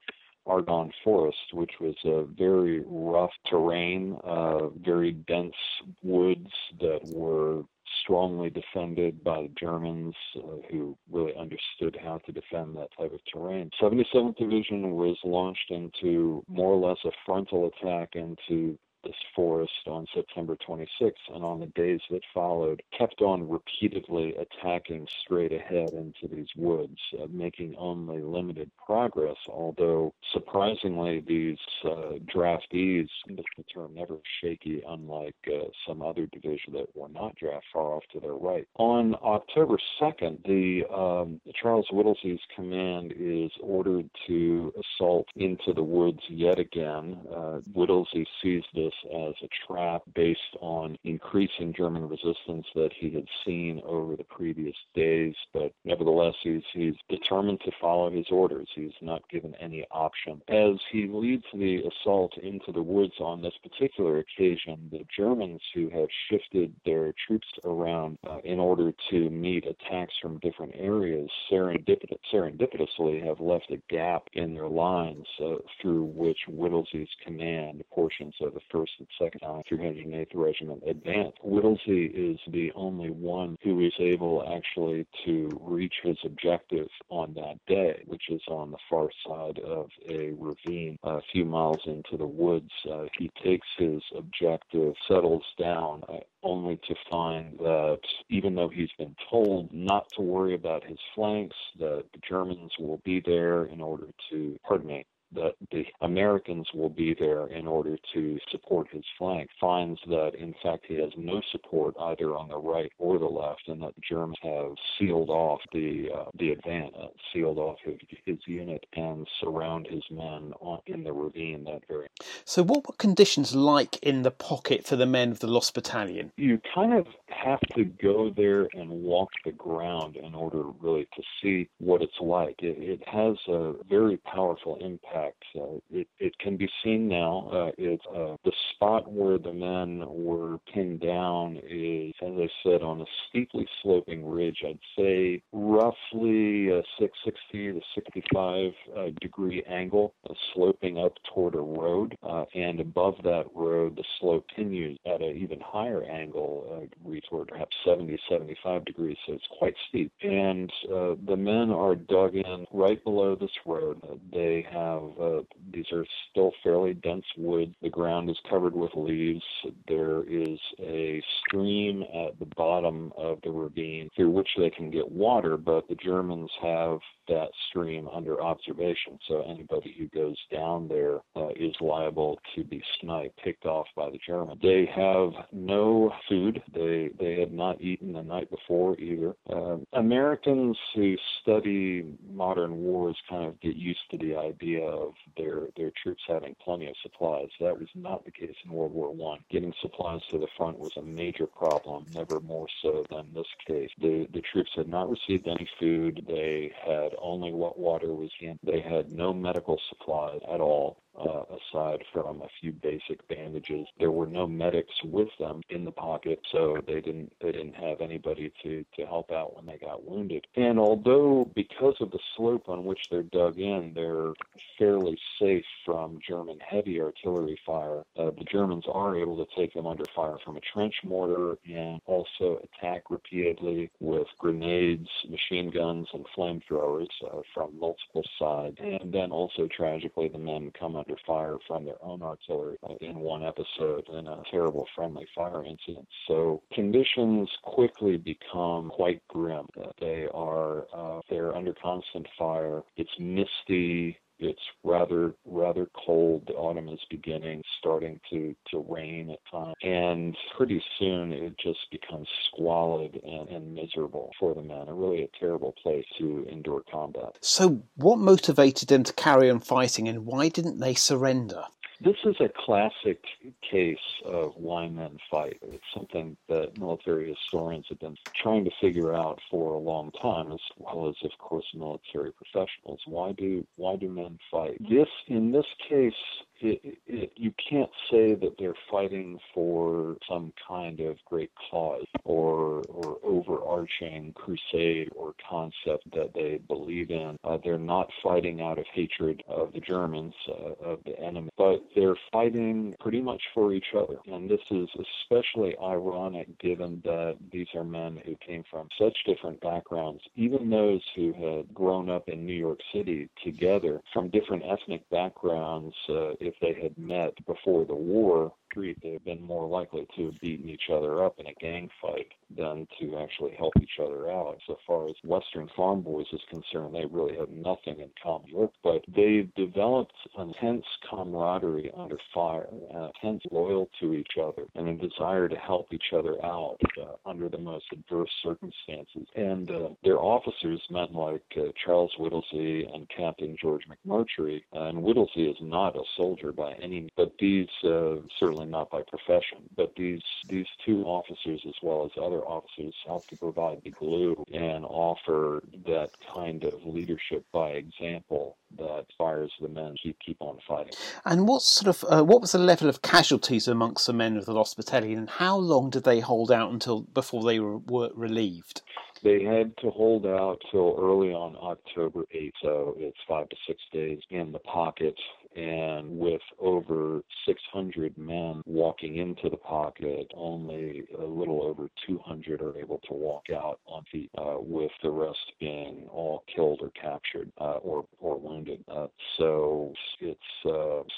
Argonne 0.46 0.90
Forest, 1.02 1.52
which 1.52 1.72
was 1.80 1.96
a 2.06 2.24
very 2.24 2.82
rough 2.86 3.32
terrain, 3.46 4.16
uh, 4.24 4.68
very 4.68 5.12
dense 5.12 5.54
woods 6.02 6.50
that 6.80 7.00
were 7.14 7.64
strongly 8.02 8.50
defended 8.50 9.22
by 9.24 9.42
the 9.42 9.52
Germans, 9.58 10.14
uh, 10.36 10.56
who 10.70 10.96
really 11.10 11.34
understood 11.36 11.98
how 12.02 12.18
to 12.18 12.32
defend 12.32 12.76
that 12.76 12.88
type 12.98 13.12
of 13.12 13.20
terrain. 13.32 13.70
77th 13.80 14.36
Division 14.36 14.92
was 14.92 15.16
launched 15.24 15.70
into 15.70 16.42
more 16.48 16.72
or 16.72 16.88
less 16.88 16.98
a 17.04 17.10
frontal 17.24 17.70
attack 17.70 18.10
into 18.14 18.78
this 19.04 19.14
forest 19.34 19.72
on 19.86 20.06
September 20.14 20.56
26th 20.66 21.12
and 21.34 21.44
on 21.44 21.60
the 21.60 21.66
days 21.66 22.00
that 22.10 22.22
followed, 22.32 22.82
kept 22.96 23.20
on 23.20 23.48
repeatedly 23.48 24.34
attacking 24.36 25.06
straight 25.24 25.52
ahead 25.52 25.90
into 25.90 26.34
these 26.34 26.48
woods, 26.56 26.98
uh, 27.20 27.26
making 27.30 27.74
only 27.78 28.20
limited 28.20 28.70
progress, 28.84 29.36
although 29.48 30.12
surprisingly, 30.32 31.22
these 31.26 31.58
uh, 31.84 32.12
draftees, 32.34 33.08
the 33.28 33.42
term 33.72 33.94
never 33.94 34.16
shaky, 34.40 34.82
unlike 34.86 35.34
uh, 35.48 35.64
some 35.86 36.02
other 36.02 36.26
division 36.26 36.72
that 36.72 36.86
were 36.94 37.08
not 37.08 37.34
draft 37.36 37.64
far 37.72 37.94
off 37.94 38.02
to 38.12 38.20
their 38.20 38.34
right. 38.34 38.66
On 38.76 39.14
October 39.22 39.76
2nd, 40.00 40.44
the 40.44 40.84
um, 40.94 41.40
Charles 41.60 41.86
Whittlesey's 41.92 42.40
command 42.54 43.14
is 43.16 43.50
ordered 43.60 44.08
to 44.26 44.72
assault 44.78 45.26
into 45.36 45.72
the 45.74 45.82
woods 45.82 46.20
yet 46.28 46.58
again. 46.58 47.18
Uh, 47.34 47.58
Whittlesey 47.72 48.26
sees 48.42 48.62
this 48.74 48.93
as 49.04 49.34
a 49.42 49.48
trap 49.66 50.02
based 50.14 50.40
on 50.60 50.96
increasing 51.04 51.72
German 51.76 52.08
resistance 52.08 52.66
that 52.74 52.90
he 52.98 53.10
had 53.10 53.26
seen 53.46 53.80
over 53.84 54.16
the 54.16 54.24
previous 54.24 54.76
days. 54.94 55.34
But 55.52 55.72
nevertheless, 55.84 56.34
he's, 56.42 56.62
he's 56.72 56.94
determined 57.08 57.60
to 57.64 57.72
follow 57.80 58.10
his 58.10 58.26
orders. 58.30 58.68
He's 58.74 58.92
not 59.00 59.28
given 59.30 59.54
any 59.60 59.84
option. 59.90 60.40
As 60.48 60.76
he 60.90 61.06
leads 61.08 61.44
the 61.52 61.82
assault 61.82 62.36
into 62.38 62.72
the 62.72 62.82
woods 62.82 63.14
on 63.20 63.42
this 63.42 63.54
particular 63.62 64.18
occasion, 64.18 64.88
the 64.90 65.04
Germans 65.16 65.60
who 65.74 65.88
have 65.90 66.08
shifted 66.30 66.74
their 66.84 67.12
troops 67.26 67.48
around 67.64 68.18
uh, 68.28 68.38
in 68.44 68.58
order 68.58 68.92
to 69.10 69.30
meet 69.30 69.66
attacks 69.66 70.14
from 70.20 70.38
different 70.38 70.72
areas 70.76 71.28
serendipit- 71.50 72.18
serendipitously 72.32 73.24
have 73.24 73.40
left 73.40 73.70
a 73.70 73.80
gap 73.88 74.28
in 74.34 74.54
their 74.54 74.68
lines 74.68 75.26
uh, 75.40 75.54
through 75.80 76.04
which 76.04 76.38
Whittlesey's 76.48 77.08
command, 77.24 77.82
portions 77.90 78.34
of 78.40 78.54
the 78.54 78.60
1st 78.72 78.83
and 78.98 79.08
2nd 79.20 79.62
308th 79.70 80.26
Regiment 80.34 80.82
advanced. 80.86 81.38
Whittlesey 81.42 82.06
is 82.06 82.38
the 82.48 82.72
only 82.74 83.10
one 83.10 83.56
who 83.62 83.80
is 83.80 83.92
able 83.98 84.44
actually 84.56 85.06
to 85.24 85.48
reach 85.60 85.94
his 86.02 86.16
objective 86.24 86.88
on 87.08 87.34
that 87.34 87.58
day, 87.66 88.02
which 88.06 88.30
is 88.30 88.42
on 88.48 88.70
the 88.70 88.78
far 88.88 89.08
side 89.26 89.58
of 89.60 89.88
a 90.08 90.32
ravine 90.38 90.98
a 91.02 91.20
few 91.32 91.44
miles 91.44 91.80
into 91.86 92.16
the 92.16 92.26
woods. 92.26 92.70
Uh, 92.90 93.04
he 93.18 93.30
takes 93.42 93.66
his 93.78 94.02
objective, 94.16 94.94
settles 95.08 95.44
down, 95.58 96.02
uh, 96.08 96.18
only 96.42 96.78
to 96.88 96.94
find 97.10 97.58
that 97.58 98.00
even 98.28 98.54
though 98.54 98.68
he's 98.68 98.92
been 98.98 99.16
told 99.30 99.72
not 99.72 100.08
to 100.10 100.22
worry 100.22 100.54
about 100.54 100.84
his 100.84 100.98
flanks, 101.14 101.56
that 101.78 102.04
the 102.12 102.20
Germans 102.28 102.72
will 102.78 103.00
be 103.04 103.20
there 103.24 103.64
in 103.64 103.80
order 103.80 104.08
to, 104.30 104.58
pardon 104.66 104.88
me, 104.88 105.06
that 105.34 105.54
the 105.70 105.84
Americans 106.00 106.68
will 106.74 106.88
be 106.88 107.14
there 107.18 107.46
in 107.48 107.66
order 107.66 107.96
to 108.14 108.38
support 108.50 108.88
his 108.90 109.04
flank, 109.18 109.50
finds 109.60 110.00
that 110.08 110.34
in 110.34 110.54
fact 110.62 110.84
he 110.86 110.94
has 110.94 111.10
no 111.16 111.40
support 111.52 111.94
either 112.00 112.36
on 112.36 112.48
the 112.48 112.58
right 112.58 112.92
or 112.98 113.18
the 113.18 113.24
left, 113.24 113.68
and 113.68 113.82
that 113.82 113.94
the 113.94 114.02
Germans 114.08 114.38
have 114.42 114.72
sealed 114.98 115.30
off 115.30 115.60
the 115.72 116.08
uh, 116.14 116.30
the 116.38 116.50
advance, 116.50 116.94
uh, 117.00 117.08
sealed 117.32 117.58
off 117.58 117.76
his, 117.84 117.96
his 118.24 118.38
unit, 118.46 118.84
and 118.94 119.26
surround 119.40 119.86
his 119.86 120.02
men 120.10 120.52
on, 120.60 120.80
in 120.86 121.04
the 121.04 121.12
ravine 121.12 121.64
that 121.64 121.82
very. 121.88 122.08
So, 122.44 122.62
what 122.62 122.86
were 122.86 122.94
conditions 122.94 123.54
like 123.54 123.98
in 124.02 124.22
the 124.22 124.30
pocket 124.30 124.86
for 124.86 124.96
the 124.96 125.06
men 125.06 125.30
of 125.30 125.40
the 125.40 125.46
Lost 125.46 125.74
Battalion? 125.74 126.32
You 126.36 126.60
kind 126.74 126.94
of 126.94 127.06
have 127.28 127.60
to 127.74 127.84
go 127.84 128.30
there 128.36 128.68
and 128.74 128.90
walk 128.90 129.30
the 129.44 129.52
ground 129.52 130.16
in 130.16 130.34
order 130.34 130.62
really 130.80 131.06
to 131.16 131.22
see 131.42 131.68
what 131.78 132.02
it's 132.02 132.20
like. 132.20 132.56
It, 132.62 132.76
it 132.78 133.08
has 133.08 133.36
a 133.48 133.72
very 133.88 134.16
powerful 134.18 134.76
impact 134.76 135.23
uh, 135.56 135.78
it, 135.90 136.08
it 136.18 136.38
can 136.38 136.56
be 136.56 136.68
seen 136.82 137.08
now. 137.08 137.48
Uh, 137.52 137.70
it's 137.78 138.04
uh, 138.14 138.36
the 138.44 138.52
spot 138.74 139.10
where 139.10 139.38
the 139.38 139.52
men 139.52 140.04
were 140.08 140.58
pinned 140.72 141.00
down 141.00 141.58
is, 141.68 142.12
as 142.22 142.32
I 142.32 142.48
said, 142.62 142.82
on 142.82 143.00
a 143.00 143.04
steeply 143.28 143.66
sloping 143.82 144.28
ridge. 144.28 144.62
I'd 144.66 144.78
say 144.96 145.42
roughly 145.52 146.68
a 146.68 146.82
660 146.98 147.72
to 147.72 147.80
65 147.94 148.72
uh, 148.96 149.04
degree 149.20 149.62
angle, 149.68 150.14
uh, 150.28 150.34
sloping 150.52 150.98
up 150.98 151.14
toward 151.32 151.54
a 151.54 151.60
road. 151.60 152.16
Uh, 152.22 152.44
and 152.54 152.80
above 152.80 153.14
that 153.24 153.46
road, 153.54 153.96
the 153.96 154.04
slope 154.20 154.46
continues 154.54 154.98
at 155.06 155.22
an 155.22 155.36
even 155.36 155.60
higher 155.60 156.02
angle, 156.04 156.66
uh, 156.70 157.10
toward 157.28 157.48
perhaps 157.48 157.76
70, 157.84 158.18
75 158.28 158.84
degrees. 158.84 159.16
So 159.26 159.34
it's 159.34 159.46
quite 159.58 159.74
steep. 159.88 160.12
And 160.22 160.70
uh, 160.86 161.14
the 161.26 161.36
men 161.36 161.70
are 161.70 161.94
dug 161.94 162.34
in 162.34 162.66
right 162.72 163.02
below 163.04 163.36
this 163.36 163.50
road. 163.66 164.00
Uh, 164.02 164.16
they 164.32 164.66
have 164.70 165.02
uh, 165.20 165.56
these 165.72 165.86
are 165.92 166.04
still 166.30 166.52
fairly 166.62 166.94
dense 166.94 167.24
woods. 167.36 167.74
The 167.82 167.90
ground 167.90 168.30
is 168.30 168.36
covered 168.48 168.74
with 168.74 168.90
leaves. 168.94 169.42
There 169.88 170.22
is 170.24 170.58
a 170.80 171.22
stream 171.40 172.02
at 172.02 172.38
the 172.38 172.48
bottom 172.56 173.12
of 173.16 173.38
the 173.42 173.50
ravine 173.50 174.10
through 174.14 174.30
which 174.30 174.48
they 174.56 174.70
can 174.70 174.90
get 174.90 175.10
water, 175.10 175.56
but 175.56 175.88
the 175.88 175.94
Germans 175.96 176.50
have 176.62 176.98
that 177.28 177.48
stream 177.68 178.08
under 178.08 178.42
observation. 178.42 179.18
So 179.28 179.42
anybody 179.42 179.94
who 179.98 180.08
goes 180.08 180.36
down 180.52 180.88
there 180.88 181.20
uh, 181.36 181.48
is 181.56 181.74
liable 181.80 182.38
to 182.54 182.64
be 182.64 182.82
sniped, 183.00 183.38
picked 183.42 183.66
off 183.66 183.86
by 183.96 184.10
the 184.10 184.18
Germans. 184.26 184.60
They 184.62 184.86
have 184.94 185.32
no 185.52 186.12
food. 186.28 186.62
They 186.72 187.10
they 187.18 187.40
had 187.40 187.52
not 187.52 187.80
eaten 187.80 188.12
the 188.12 188.22
night 188.22 188.50
before 188.50 188.98
either. 188.98 189.34
Uh, 189.50 189.76
Americans 189.92 190.76
who 190.94 191.16
study 191.42 192.04
modern 192.30 192.82
wars 192.82 193.16
kind 193.28 193.46
of 193.46 193.60
get 193.60 193.76
used 193.76 194.00
to 194.10 194.18
the 194.18 194.36
idea 194.36 194.84
of 194.84 195.14
their 195.36 195.68
their 195.76 195.92
troops 196.02 196.22
having 196.26 196.54
plenty 196.62 196.88
of 196.88 196.94
supplies. 197.02 197.48
That 197.60 197.78
was 197.78 197.88
not 197.94 198.24
the 198.24 198.30
case 198.30 198.56
in 198.64 198.72
World 198.72 198.92
War 198.92 199.12
One. 199.12 199.40
Getting 199.50 199.72
supplies 199.80 200.20
to 200.30 200.38
the 200.38 200.48
front 200.56 200.78
was 200.78 200.92
a 200.96 201.02
major 201.02 201.46
problem, 201.46 202.06
never 202.14 202.40
more 202.40 202.66
so 202.82 203.04
than 203.10 203.26
this 203.34 203.46
case. 203.66 203.90
The 204.00 204.26
the 204.32 204.42
troops 204.52 204.70
had 204.76 204.88
not 204.88 205.10
received 205.10 205.46
any 205.46 205.68
food. 205.78 206.24
They 206.26 206.72
had 206.84 207.13
only 207.20 207.52
what 207.52 207.78
water 207.78 208.12
was 208.14 208.30
in. 208.40 208.58
They 208.62 208.80
had 208.80 209.12
no 209.12 209.32
medical 209.32 209.80
supplies 209.90 210.40
at 210.52 210.60
all 210.60 211.03
uh, 211.18 211.42
aside 211.56 212.02
from 212.12 212.42
a 212.42 212.48
few 212.60 212.72
basic 212.72 213.26
bandages. 213.28 213.86
There 213.98 214.10
were 214.10 214.26
no 214.26 214.46
medics 214.46 215.02
with 215.04 215.28
them 215.38 215.62
in 215.68 215.84
the 215.84 215.92
pocket, 215.92 216.40
so 216.50 216.78
they 216.86 217.00
didn't 217.00 217.32
they 217.40 217.52
didn't 217.52 217.76
have 217.76 218.00
anybody 218.00 218.52
to 218.62 218.84
to 218.96 219.06
help 219.06 219.30
out 219.30 219.56
when 219.56 219.66
they 219.66 219.78
got 219.78 220.04
wounded. 220.04 220.46
And 220.56 220.78
although 220.78 221.50
because 221.54 221.96
of 222.00 222.10
the 222.10 222.18
slope 222.36 222.68
on 222.68 222.84
which 222.84 223.08
they're 223.10 223.22
dug 223.22 223.58
in, 223.58 223.92
they're 223.94 224.32
fairly 224.78 225.18
safe 225.38 225.64
from 225.84 226.18
German 226.26 226.58
heavy 226.60 227.00
artillery 227.00 227.58
fire, 227.64 228.02
uh, 228.18 228.30
the 228.30 228.44
Germans 228.50 228.84
are 228.90 229.16
able 229.16 229.44
to 229.44 229.54
take 229.56 229.72
them 229.74 229.86
under 229.86 230.04
fire 230.14 230.36
from 230.44 230.56
a 230.56 230.60
trench 230.60 230.94
mortar 231.04 231.56
and 231.66 232.00
also 232.06 232.60
attack 232.64 233.10
repeatedly 233.10 233.90
with 234.00 234.26
grenades, 234.38 235.08
machine 235.28 235.70
guns, 235.70 236.08
and 236.12 236.26
flamethrowers 236.36 237.08
uh, 237.24 237.40
from 237.52 237.78
multiple 237.78 238.24
sides. 238.38 238.76
And 238.80 239.12
then 239.12 239.30
also 239.30 239.68
tragically, 239.68 240.28
the 240.28 240.38
men 240.38 240.72
come 240.78 240.96
under 241.06 241.20
fire 241.26 241.56
from 241.66 241.84
their 241.84 242.02
own 242.02 242.22
artillery 242.22 242.76
in 243.00 243.18
one 243.18 243.42
episode 243.42 244.06
in 244.12 244.26
a 244.26 244.42
terrible 244.50 244.86
friendly 244.94 245.26
fire 245.34 245.64
incident. 245.64 246.06
So 246.28 246.62
conditions 246.72 247.48
quickly 247.62 248.16
become 248.16 248.90
quite 248.90 249.22
grim. 249.28 249.66
They 250.00 250.26
are 250.32 250.86
uh, 250.94 251.20
they're 251.28 251.54
under 251.56 251.74
constant 251.82 252.26
fire. 252.38 252.82
It's 252.96 253.10
misty. 253.18 254.18
It's 254.38 254.60
rather 254.82 255.34
rather 255.44 255.88
cold. 256.06 256.44
The 256.46 256.54
autumn 256.54 256.88
is 256.88 257.00
beginning, 257.10 257.62
starting 257.78 258.20
to 258.30 258.54
to 258.70 258.84
rain 258.88 259.30
at 259.30 259.38
times, 259.50 259.74
and 259.82 260.36
pretty 260.56 260.82
soon 260.98 261.32
it 261.32 261.56
just 261.58 261.90
becomes 261.90 262.28
squalid 262.48 263.20
and, 263.24 263.48
and 263.48 263.74
miserable 263.74 264.32
for 264.38 264.54
the 264.54 264.62
men. 264.62 264.88
A 264.88 264.94
really 264.94 265.22
a 265.22 265.28
terrible 265.38 265.72
place 265.82 266.06
to 266.18 266.46
endure 266.50 266.82
combat. 266.90 267.38
So, 267.40 267.82
what 267.96 268.18
motivated 268.18 268.88
them 268.88 269.04
to 269.04 269.12
carry 269.12 269.50
on 269.50 269.60
fighting, 269.60 270.08
and 270.08 270.26
why 270.26 270.48
didn't 270.48 270.80
they 270.80 270.94
surrender? 270.94 271.64
This 272.00 272.16
is 272.24 272.34
a 272.40 272.50
classic 272.64 273.22
case 273.70 273.96
of 274.24 274.52
why 274.56 274.88
men 274.88 275.16
fight. 275.30 275.58
It's 275.62 275.84
something 275.94 276.36
that 276.48 276.76
military 276.76 277.28
historians 277.28 277.86
have 277.88 278.00
been 278.00 278.16
trying 278.42 278.64
to 278.64 278.70
figure 278.80 279.14
out 279.14 279.38
for 279.50 279.74
a 279.74 279.78
long 279.78 280.10
time, 280.20 280.50
as 280.52 280.60
well 280.76 281.08
as, 281.08 281.14
of 281.24 281.30
course, 281.38 281.64
military 281.74 282.32
professionals. 282.32 283.00
Why 283.06 283.32
do 283.32 283.64
why 283.76 283.96
do 283.96 284.08
men 284.08 284.38
fight? 284.50 284.78
This 284.80 285.08
in 285.28 285.52
this 285.52 285.66
case, 285.88 286.12
it, 286.60 286.98
it, 287.06 287.32
you 287.36 287.52
can't 287.70 287.90
say 288.10 288.34
that 288.34 288.54
they're 288.58 288.74
fighting 288.90 289.38
for 289.52 290.16
some 290.28 290.52
kind 290.66 291.00
of 291.00 291.16
great 291.26 291.50
cause 291.70 292.06
or 292.24 292.82
or 292.88 293.18
overarching 293.22 294.32
crusade 294.34 295.10
or 295.14 295.34
concept 295.48 296.04
that 296.12 296.30
they 296.34 296.60
believe 296.68 297.10
in. 297.10 297.36
Uh, 297.44 297.58
they're 297.62 297.78
not 297.78 298.08
fighting 298.22 298.60
out 298.60 298.78
of 298.78 298.84
hatred 298.92 299.42
of 299.48 299.72
the 299.72 299.80
Germans, 299.80 300.34
uh, 300.48 300.84
of 300.84 301.00
the 301.04 301.18
enemy, 301.20 301.50
but 301.56 301.82
they're 301.94 302.16
fighting 302.32 302.94
pretty 303.00 303.20
much 303.20 303.42
for 303.52 303.72
each 303.72 303.94
other. 303.96 304.16
And 304.26 304.48
this 304.48 304.60
is 304.70 304.88
especially 305.24 305.76
ironic 305.82 306.58
given 306.58 307.00
that 307.04 307.36
these 307.52 307.66
are 307.74 307.84
men 307.84 308.20
who 308.24 308.36
came 308.46 308.64
from 308.70 308.88
such 309.00 309.16
different 309.26 309.60
backgrounds, 309.60 310.22
even 310.36 310.70
those 310.70 311.02
who 311.16 311.32
had 311.32 311.72
grown 311.74 312.10
up 312.10 312.28
in 312.28 312.46
New 312.46 312.54
York 312.54 312.78
City 312.92 313.28
together 313.42 314.00
from 314.12 314.30
different 314.30 314.62
ethnic 314.64 315.08
backgrounds. 315.10 315.94
Uh, 316.08 316.32
if 316.46 316.54
they 316.60 316.80
had 316.80 316.96
met 316.98 317.34
before 317.46 317.84
the 317.84 317.94
war, 317.94 318.52
street, 318.74 318.98
they 319.02 319.12
have 319.12 319.24
been 319.24 319.42
more 319.42 319.68
likely 319.68 320.06
to 320.16 320.26
have 320.26 320.40
beaten 320.40 320.68
each 320.68 320.90
other 320.92 321.24
up 321.24 321.38
in 321.38 321.46
a 321.46 321.54
gang 321.54 321.88
fight 322.02 322.26
than 322.56 322.86
to 323.00 323.18
actually 323.18 323.54
help 323.56 323.72
each 323.80 323.98
other 324.02 324.30
out. 324.30 324.58
So 324.66 324.76
far 324.86 325.08
as 325.08 325.14
Western 325.24 325.68
Farm 325.76 326.02
Boys 326.02 326.26
is 326.32 326.40
concerned, 326.50 326.94
they 326.94 327.04
really 327.06 327.36
have 327.38 327.50
nothing 327.50 328.00
in 328.00 328.10
common. 328.20 328.68
But 328.82 329.04
they've 329.14 329.52
developed 329.54 330.12
an 330.36 330.48
intense 330.48 330.84
camaraderie 331.08 331.90
under 331.96 332.18
fire, 332.32 332.66
an 332.90 333.10
intense 333.14 333.42
loyal 333.50 333.88
to 334.00 334.14
each 334.14 334.32
other, 334.42 334.64
and 334.74 334.88
a 334.88 335.08
desire 335.08 335.48
to 335.48 335.56
help 335.56 335.92
each 335.92 336.12
other 336.12 336.44
out 336.44 336.78
uh, 337.00 337.28
under 337.28 337.48
the 337.48 337.58
most 337.58 337.86
adverse 337.92 338.30
circumstances. 338.42 339.26
And 339.36 339.70
uh, 339.70 339.88
their 340.02 340.18
officers, 340.18 340.80
men 340.90 341.12
like 341.12 341.42
uh, 341.56 341.70
Charles 341.84 342.12
Whittlesey 342.18 342.88
and 342.92 343.08
Captain 343.08 343.56
George 343.60 343.82
McMurtry, 343.88 344.62
and 344.72 345.02
Whittlesey 345.02 345.48
is 345.48 345.56
not 345.60 345.96
a 345.96 346.02
soldier 346.16 346.52
by 346.52 346.72
any 346.74 347.08
but 347.16 347.32
these 347.38 347.68
uh, 347.84 348.16
certainly 348.64 348.78
not 348.78 348.90
by 348.90 349.02
profession. 349.02 349.58
But 349.76 349.92
these 349.96 350.22
these 350.48 350.66
two 350.84 351.04
officers, 351.04 351.62
as 351.66 351.74
well 351.82 352.04
as 352.04 352.10
other 352.22 352.40
officers, 352.40 352.94
help 353.06 353.26
to 353.28 353.36
provide 353.36 353.82
the 353.82 353.90
glue 353.90 354.44
and 354.52 354.84
offer 354.84 355.62
that 355.86 356.10
kind 356.34 356.64
of 356.64 356.84
leadership 356.84 357.44
by 357.52 357.70
example 357.70 358.56
that 358.78 359.06
fires 359.16 359.52
the 359.60 359.68
men 359.68 359.94
to 360.02 360.12
keep 360.24 360.36
on 360.40 360.58
fighting. 360.66 360.94
And 361.24 361.46
what 361.46 361.62
sort 361.62 361.88
of 361.88 362.04
uh, 362.10 362.24
what 362.24 362.40
was 362.40 362.52
the 362.52 362.58
level 362.58 362.88
of 362.88 363.02
casualties 363.02 363.68
amongst 363.68 364.06
the 364.06 364.12
men 364.12 364.36
of 364.36 364.46
the 364.46 364.52
Lost 364.52 364.76
Battalion, 364.76 365.18
and 365.18 365.30
how 365.30 365.56
long 365.56 365.90
did 365.90 366.04
they 366.04 366.20
hold 366.20 366.50
out 366.50 366.72
until 366.72 367.02
before 367.02 367.44
they 367.44 367.60
were, 367.60 367.78
were 367.78 368.10
relieved? 368.14 368.82
They 369.22 369.42
had 369.42 369.74
to 369.78 369.90
hold 369.90 370.26
out 370.26 370.58
till 370.70 370.96
early 371.00 371.32
on 371.32 371.56
October 371.56 372.24
8th, 372.34 372.52
so 372.60 372.94
it's 372.98 373.16
five 373.26 373.48
to 373.48 373.56
six 373.66 373.80
days 373.90 374.18
in 374.28 374.52
the 374.52 374.58
pocket 374.58 375.14
and 375.54 376.18
with 376.18 376.42
over 376.58 377.22
600 377.46 378.16
men 378.18 378.62
walking 378.66 379.16
into 379.16 379.48
the 379.48 379.56
pocket, 379.56 380.30
only 380.34 381.04
a 381.18 381.24
little 381.24 381.62
over 381.62 381.88
200 382.06 382.60
are 382.60 382.76
able 382.78 383.00
to 383.06 383.14
walk 383.14 383.44
out 383.54 383.80
on 383.86 384.02
feet, 384.10 384.30
uh, 384.38 384.56
with 384.58 384.90
the 385.02 385.10
rest 385.10 385.52
being 385.60 386.06
all 386.10 386.44
killed 386.54 386.80
or 386.82 386.90
captured 386.90 387.50
uh, 387.60 387.78
or 387.82 388.04
or 388.18 388.38
wounded. 388.38 388.84
Uh, 388.88 389.06
so 389.38 389.92
it's 390.20 390.40
66% 390.64 391.12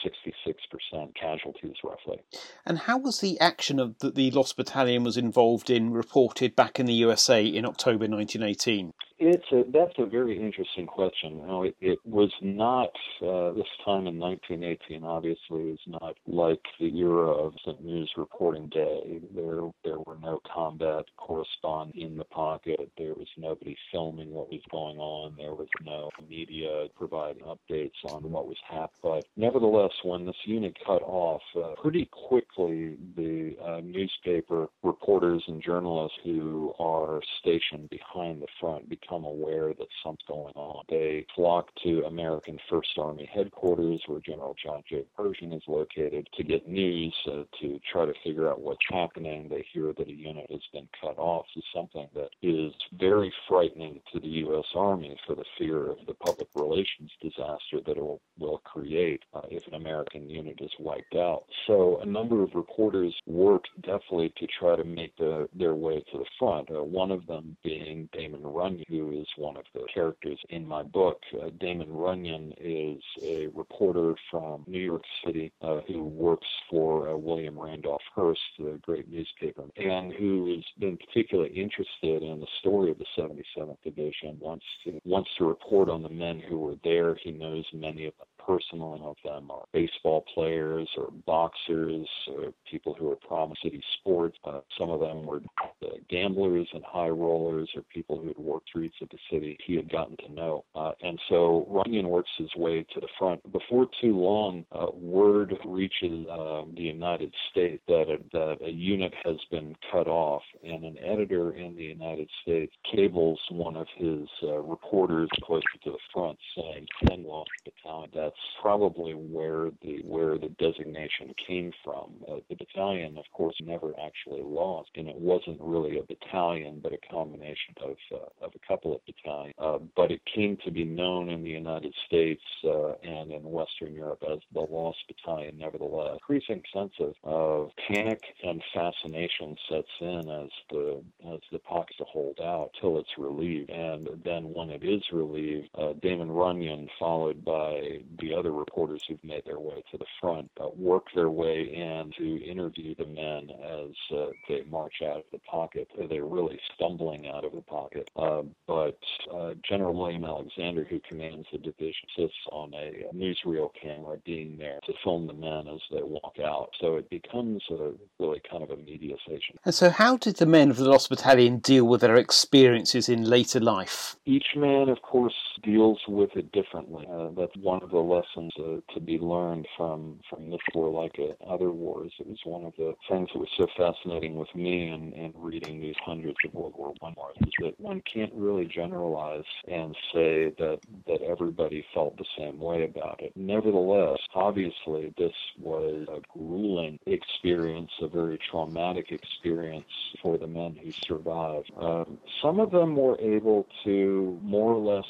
uh, 0.93 1.07
casualties 1.19 1.76
roughly. 1.85 2.21
And 2.64 2.78
how 2.78 2.99
was 2.99 3.21
the 3.21 3.38
action 3.40 3.78
of 3.78 3.99
that 4.00 4.14
the 4.14 4.31
Lost 4.31 4.57
Battalion 4.57 5.05
was 5.05 5.16
involved 5.16 5.71
in 5.71 5.93
reported 5.93 6.57
back 6.57 6.78
in 6.78 6.87
the 6.87 6.95
USA 6.95 7.45
in 7.45 7.64
October 7.64 8.07
1918? 8.07 8.93
It's 9.18 9.50
a 9.50 9.64
that's 9.73 9.94
a 9.96 10.04
very 10.04 10.38
interesting 10.38 10.87
question. 10.87 11.38
Know, 11.38 11.62
it, 11.62 11.75
it 11.80 11.99
was 12.04 12.30
not 12.42 12.90
uh, 13.23 13.52
this 13.52 13.66
time 13.82 14.06
in 14.06 14.18
1918. 14.18 15.04
Obviously, 15.04 15.70
is 15.70 15.80
not 15.87 16.16
like 16.26 16.61
the 16.78 16.94
era 16.99 17.30
of 17.30 17.54
the 17.64 17.76
News 17.82 18.11
reporting 18.18 18.68
day. 18.68 19.20
There 19.35 19.70
there 19.85 19.99
were 20.00 20.18
no 20.20 20.40
combat 20.52 21.06
correspondents 21.16 21.96
in 21.99 22.18
the 22.18 22.25
pocket. 22.25 22.90
There 22.99 23.14
was 23.14 23.28
nobody 23.38 23.75
filming 23.90 24.32
what 24.32 24.50
was 24.50 24.61
going 24.70 24.99
on. 24.99 25.35
There 25.38 25.54
was 25.54 25.68
no 25.82 26.11
media 26.28 26.88
providing 26.94 27.44
updates 27.44 28.04
on 28.11 28.30
what 28.30 28.46
was 28.46 28.58
happening. 28.68 29.00
But 29.02 29.25
nevertheless, 29.37 29.92
when 30.02 30.26
this 30.26 30.37
unit 30.44 30.76
cut 30.85 31.02
off, 31.02 31.42
uh, 31.56 31.80
pretty 31.80 32.06
quickly 32.12 32.96
the 33.16 33.56
uh, 33.64 33.80
newspaper 33.82 34.68
reporters 34.82 35.42
and 35.49 35.62
journalists 35.62 36.18
who 36.23 36.75
are 36.78 37.23
stationed 37.40 37.88
behind 37.88 38.42
the 38.42 38.46
front 38.61 38.88
become 39.07 39.25
aware 39.25 39.69
that 39.69 39.87
something's 40.03 40.27
going 40.29 40.55
on. 40.55 40.85
They 40.89 41.27
flock 41.35 41.69
to 41.85 42.05
American 42.07 42.59
First 42.69 42.91
Army 42.99 43.29
headquarters, 43.33 44.03
where 44.07 44.21
General 44.21 44.55
John 44.63 44.83
J. 44.89 45.05
Pershing 45.17 45.53
is 45.53 45.63
located, 45.67 46.29
to 46.35 46.45
get 46.45 46.69
news, 46.69 47.15
uh, 47.27 47.43
to 47.61 47.79
try 47.91 48.07
to 48.07 48.13
figure 48.25 48.49
out 48.49 48.61
what's 48.61 48.85
happening. 48.91 49.49
They 49.49 49.65
hear 49.73 49.93
that 49.97 50.09
a 50.09 50.13
unit 50.13 50.47
has 50.51 50.61
been 50.73 50.89
cut 51.01 51.19
off. 51.19 51.47
Is 51.57 51.65
something 51.75 52.07
that 52.15 52.29
is 52.43 52.73
very 52.99 53.33
frightening 53.49 54.01
to 54.13 54.21
the 54.21 54.27
U.S. 54.27 54.65
Army 54.75 55.17
for 55.27 55.35
the 55.35 55.45
fear 55.59 55.91
of 55.91 55.99
the 56.07 56.15
public 56.15 56.49
relations 56.55 57.11
disaster 57.23 57.81
that 57.87 57.97
it 57.97 58.03
will, 58.03 58.21
will 58.39 58.59
create 58.59 59.23
uh, 59.35 59.43
if 59.51 59.67
an 59.67 59.75
American 59.75 60.29
unit 60.29 60.59
is 60.61 60.71
wiped 60.79 61.15
out. 61.15 61.45
So 61.67 62.01
a 62.03 62.07
number 62.07 62.43
of 62.43 62.55
reporters 62.55 63.15
worked 63.27 63.69
definitely 63.83 64.33
to 64.39 64.47
try 64.59 64.77
to 64.77 64.85
make 64.85 65.17
the, 65.17 65.49
their 65.55 65.75
way 65.75 66.05
to 66.13 66.19
the 66.19 66.25
front. 66.39 66.71
Uh, 66.71 66.83
one 66.83 67.11
of 67.11 67.27
them 67.27 67.57
being 67.63 68.09
Damon 68.13 68.43
Runyon, 68.43 68.85
who 68.99 69.12
is 69.12 69.26
one 69.37 69.57
of 69.57 69.65
the 69.75 69.87
characters 69.93 70.38
in 70.50 70.67
my 70.67 70.83
book. 70.83 71.21
Uh, 71.35 71.50
Damon 71.61 71.93
Runyon 71.93 72.53
is 72.59 73.03
a 73.23 73.49
reporter 73.49 74.15
from 74.31 74.65
New 74.67 74.81
York 74.81 75.03
City 75.25 75.53
uh, 75.62 75.81
who 75.87 76.05
works 76.05 76.47
for 76.71 77.09
uh, 77.09 77.17
William 77.17 77.59
Randolph 77.59 78.03
Hearst, 78.15 78.41
the 78.59 78.79
great 78.83 79.09
newspaper, 79.11 79.65
and 79.76 80.12
who 80.12 80.55
has 80.55 80.65
been 80.79 80.97
particularly 80.97 81.50
interested 81.50 82.23
in 82.23 82.41
the 82.41 82.47
story 82.61 82.91
of 82.91 82.99
the 82.99 83.07
77th 83.17 83.76
Division. 83.85 84.38
Wants 84.41 84.65
to 84.85 85.00
wants 85.05 85.31
to 85.38 85.45
report 85.45 85.88
on 85.88 86.03
the 86.03 86.09
men 86.09 86.41
who 86.49 86.59
were 86.59 86.76
there. 86.85 87.15
He 87.23 87.31
knows 87.31 87.65
many 87.73 88.07
of 88.07 88.15
them 88.19 88.26
personally. 88.47 89.00
Of 89.03 89.17
them 89.25 89.50
are 89.50 89.65
baseball 89.73 90.25
players 90.35 90.88
or 90.97 91.11
boxers, 91.26 92.09
or 92.29 92.53
people 92.71 92.95
who 92.99 93.11
are 93.11 93.19
from 93.29 93.53
city 93.62 93.83
sports. 94.00 94.37
Uh, 94.45 94.61
some 94.79 94.91
of 94.91 95.00
them 95.00 95.25
were 95.25 95.43
uh, 95.83 95.87
gamblers 96.09 96.69
and 96.73 96.83
high 96.85 97.09
rollers, 97.09 97.69
or 97.76 97.83
people 97.93 98.21
who 98.21 98.29
had 98.29 98.38
worked 98.38 98.69
streets 98.69 98.97
of 99.03 99.09
the 99.11 99.19
city 99.31 99.57
he 99.67 99.76
had 99.76 99.91
gotten 99.91 100.17
to 100.19 100.33
know. 100.33 100.65
Uh, 100.75 100.93
and 101.03 101.19
so 101.29 101.67
Runyon 101.69 102.09
works 102.09 102.31
his 102.38 102.55
way 102.57 102.85
to 102.95 103.00
the 103.00 103.09
front. 103.19 103.41
Before 103.53 103.87
too 104.00 104.17
long, 104.17 104.65
uh, 104.73 104.87
word 104.95 105.55
reaches 105.65 106.26
uh, 106.29 106.62
the 106.75 106.83
United 106.83 107.33
States 107.50 107.83
that 107.88 108.07
a, 108.09 108.19
that 108.33 108.57
a 108.65 108.71
unit 108.71 109.12
has 109.25 109.37
been 109.50 109.75
cut 109.91 110.09
off, 110.09 110.43
and 110.65 110.85
an 110.85 110.97
editor 110.99 111.53
in 111.57 111.75
the 111.76 111.85
United 111.85 112.29
States 112.43 112.73
cables 112.95 113.38
one 113.50 113.76
of 113.76 113.87
his 113.97 114.29
uh, 114.43 114.59
reporters 114.59 115.29
closer 115.43 115.62
to 115.85 115.93
the 115.93 115.99
front, 116.12 116.38
saying 116.57 116.87
10 117.09 117.25
lost 117.25 117.50
battalion. 117.65 118.11
That's 118.15 118.36
probably 118.61 119.12
where 119.12 119.71
the 119.83 120.00
where 120.05 120.38
the 120.38 120.49
designation 120.59 121.35
came 121.47 121.73
from. 121.85 122.14
Uh, 122.28 122.37
the 122.49 122.57
battalion, 122.57 123.16
of 123.19 123.25
course, 123.33 123.55
never 123.62 123.93
actually 124.05 124.43
lost, 124.43 124.90
and 124.97 125.09
it 125.09 125.16
wasn't 125.16 125.59
really 125.61 125.99
a 125.99 126.02
battalion, 126.02 126.81
but 126.83 126.93
a 126.93 126.99
combination 127.11 127.75
of 127.83 127.97
uh, 128.12 128.45
of 128.45 128.52
a 128.55 128.66
couple 128.66 128.95
of 128.95 129.00
battalions. 129.07 129.55
Uh, 129.59 129.78
but 129.95 130.11
it 130.11 130.21
came 130.35 130.57
to 130.64 130.71
be 130.71 130.85
known 130.85 131.28
in 131.28 131.43
the 131.43 131.50
United 131.50 131.95
States 132.07 132.43
uh, 132.64 132.93
and 133.02 133.31
in 133.31 133.43
Western 133.43 133.95
Europe 133.95 134.23
as 134.31 134.38
the 134.52 134.61
Lost 134.61 134.99
Battalion. 135.09 135.59
Nevertheless, 135.59 136.14
increasing 136.14 136.62
sense 136.75 136.93
of, 137.00 137.14
of 137.25 137.71
panic 137.88 138.21
and 138.43 138.62
fascination 138.75 139.57
sets 139.71 139.88
in 140.00 140.28
as 140.28 140.50
the 140.71 141.02
as 141.33 141.40
the 141.52 141.59
pockets 141.61 142.00
hold 142.12 142.38
out 142.40 142.71
till 142.81 142.99
it's 142.99 143.09
relieved, 143.19 143.71
and 143.71 144.09
then 144.25 144.52
when 144.55 144.71
it 144.71 144.83
is 144.83 145.02
relieved, 145.12 145.69
uh, 145.78 145.93
Damon 146.02 146.31
Runyon, 146.31 146.88
followed 146.99 147.45
by 147.45 148.00
the 148.26 148.37
other 148.37 148.52
reporters 148.52 149.02
who've 149.09 149.23
made 149.25 149.45
their 149.47 149.61
way 149.61 149.83
to 149.90 149.99
the 149.99 150.06
front, 150.21 150.50
uh, 150.61 150.68
work 150.76 151.06
their 151.14 151.30
way 151.30 151.62
in 151.62 152.12
to 152.18 152.45
interview 152.45 152.95
the 152.97 153.06
men 153.06 153.50
as 153.50 154.16
uh, 154.16 154.26
they 154.49 154.62
march 154.71 154.97
out 155.02 155.18
of 155.18 155.25
the 155.33 155.38
pocket. 155.38 155.88
They're 156.09 156.25
really 156.25 156.59
stumbling 156.75 157.28
out 157.28 157.45
of 157.45 157.52
the 157.52 157.62
pocket. 157.62 158.11
Uh, 158.16 158.42
but 158.66 158.99
uh, 159.33 159.47
uh, 159.47 159.54
General 159.68 159.95
William 159.95 160.25
Alexander, 160.25 160.85
who 160.88 161.00
commands 161.09 161.47
the 161.52 161.59
division, 161.59 162.09
sits 162.16 162.35
on 162.50 162.73
a 162.75 163.04
newsreel 163.14 163.71
camera 163.80 164.16
being 164.25 164.56
there 164.59 164.80
to 164.87 164.92
film 165.04 165.26
the 165.26 165.33
men 165.33 165.68
as 165.68 165.80
they 165.90 166.02
walk 166.02 166.37
out. 166.45 166.71
So 166.80 166.97
it 166.97 167.09
becomes 167.11 167.62
a 167.71 167.92
really 168.18 168.40
kind 168.50 168.62
of 168.62 168.71
a 168.71 168.76
media 168.76 169.16
station. 169.25 169.56
And 169.64 169.75
so, 169.75 169.90
how 169.90 170.16
did 170.16 170.37
the 170.37 170.47
men 170.47 170.71
of 170.71 170.76
the 170.76 170.88
Lost 170.88 171.11
Battalion 171.11 171.59
deal 171.59 171.85
with 171.85 172.00
their 172.00 172.16
experiences 172.16 173.09
in 173.09 173.25
later 173.25 173.61
life? 173.61 174.16
Each 174.25 174.56
man, 174.56 174.88
of 174.88 175.02
course, 175.02 175.35
deals 175.62 176.00
with 176.09 176.30
it 176.37 176.50
differently. 176.52 177.06
Uh, 177.11 177.28
that's 177.37 177.56
one 177.56 177.83
of 177.83 177.90
the 177.90 178.02
lessons 178.16 178.52
uh, 178.58 178.94
to 178.94 179.00
be 179.00 179.18
learned 179.18 179.66
from 179.76 180.20
from 180.28 180.50
this 180.50 180.61
war, 180.75 180.90
like 180.90 181.18
uh, 181.18 181.52
other 181.52 181.70
wars. 181.70 182.12
It 182.18 182.26
was 182.26 182.38
one 182.44 182.64
of 182.64 182.73
the 182.76 182.94
things 183.08 183.28
that 183.32 183.38
was 183.38 183.49
so 183.58 183.66
fascinating 183.76 184.37
with 184.37 184.52
me 184.54 184.88
and, 184.88 185.12
and 185.14 185.32
reading 185.37 185.80
these 185.80 185.96
hundreds 186.04 186.37
of 186.44 186.54
World 186.54 186.75
War 186.76 186.94
One 187.00 187.14
wars 187.16 187.37
is 187.40 187.52
that 187.61 187.80
one 187.80 188.02
can't 188.12 188.32
really 188.35 188.66
generalize 188.66 189.44
and 189.68 189.94
say 190.12 190.52
that 190.58 190.78
that 191.06 191.23
everybody 191.23 191.85
felt 191.94 192.16
the 192.16 192.25
same 192.38 192.58
way 192.58 192.85
about 192.85 193.20
it. 193.23 193.32
Nevertheless, 193.37 194.18
obviously, 194.35 195.14
this 195.18 195.32
was 195.58 196.06
a 196.08 196.20
grueling 196.37 196.99
experience, 197.06 197.90
a 198.00 198.08
very 198.08 198.38
traumatic 198.50 199.12
experience 199.12 199.85
for 200.23 200.38
the 200.38 200.46
men 200.46 200.76
who 200.82 200.90
survived. 200.92 201.70
Um, 201.78 202.18
some 202.42 202.61
of 202.61 202.70
them 202.70 202.96
were 202.96 203.18
able 203.20 203.66
to 203.85 204.38
more 204.42 204.73
or 204.73 204.96
less 204.96 205.06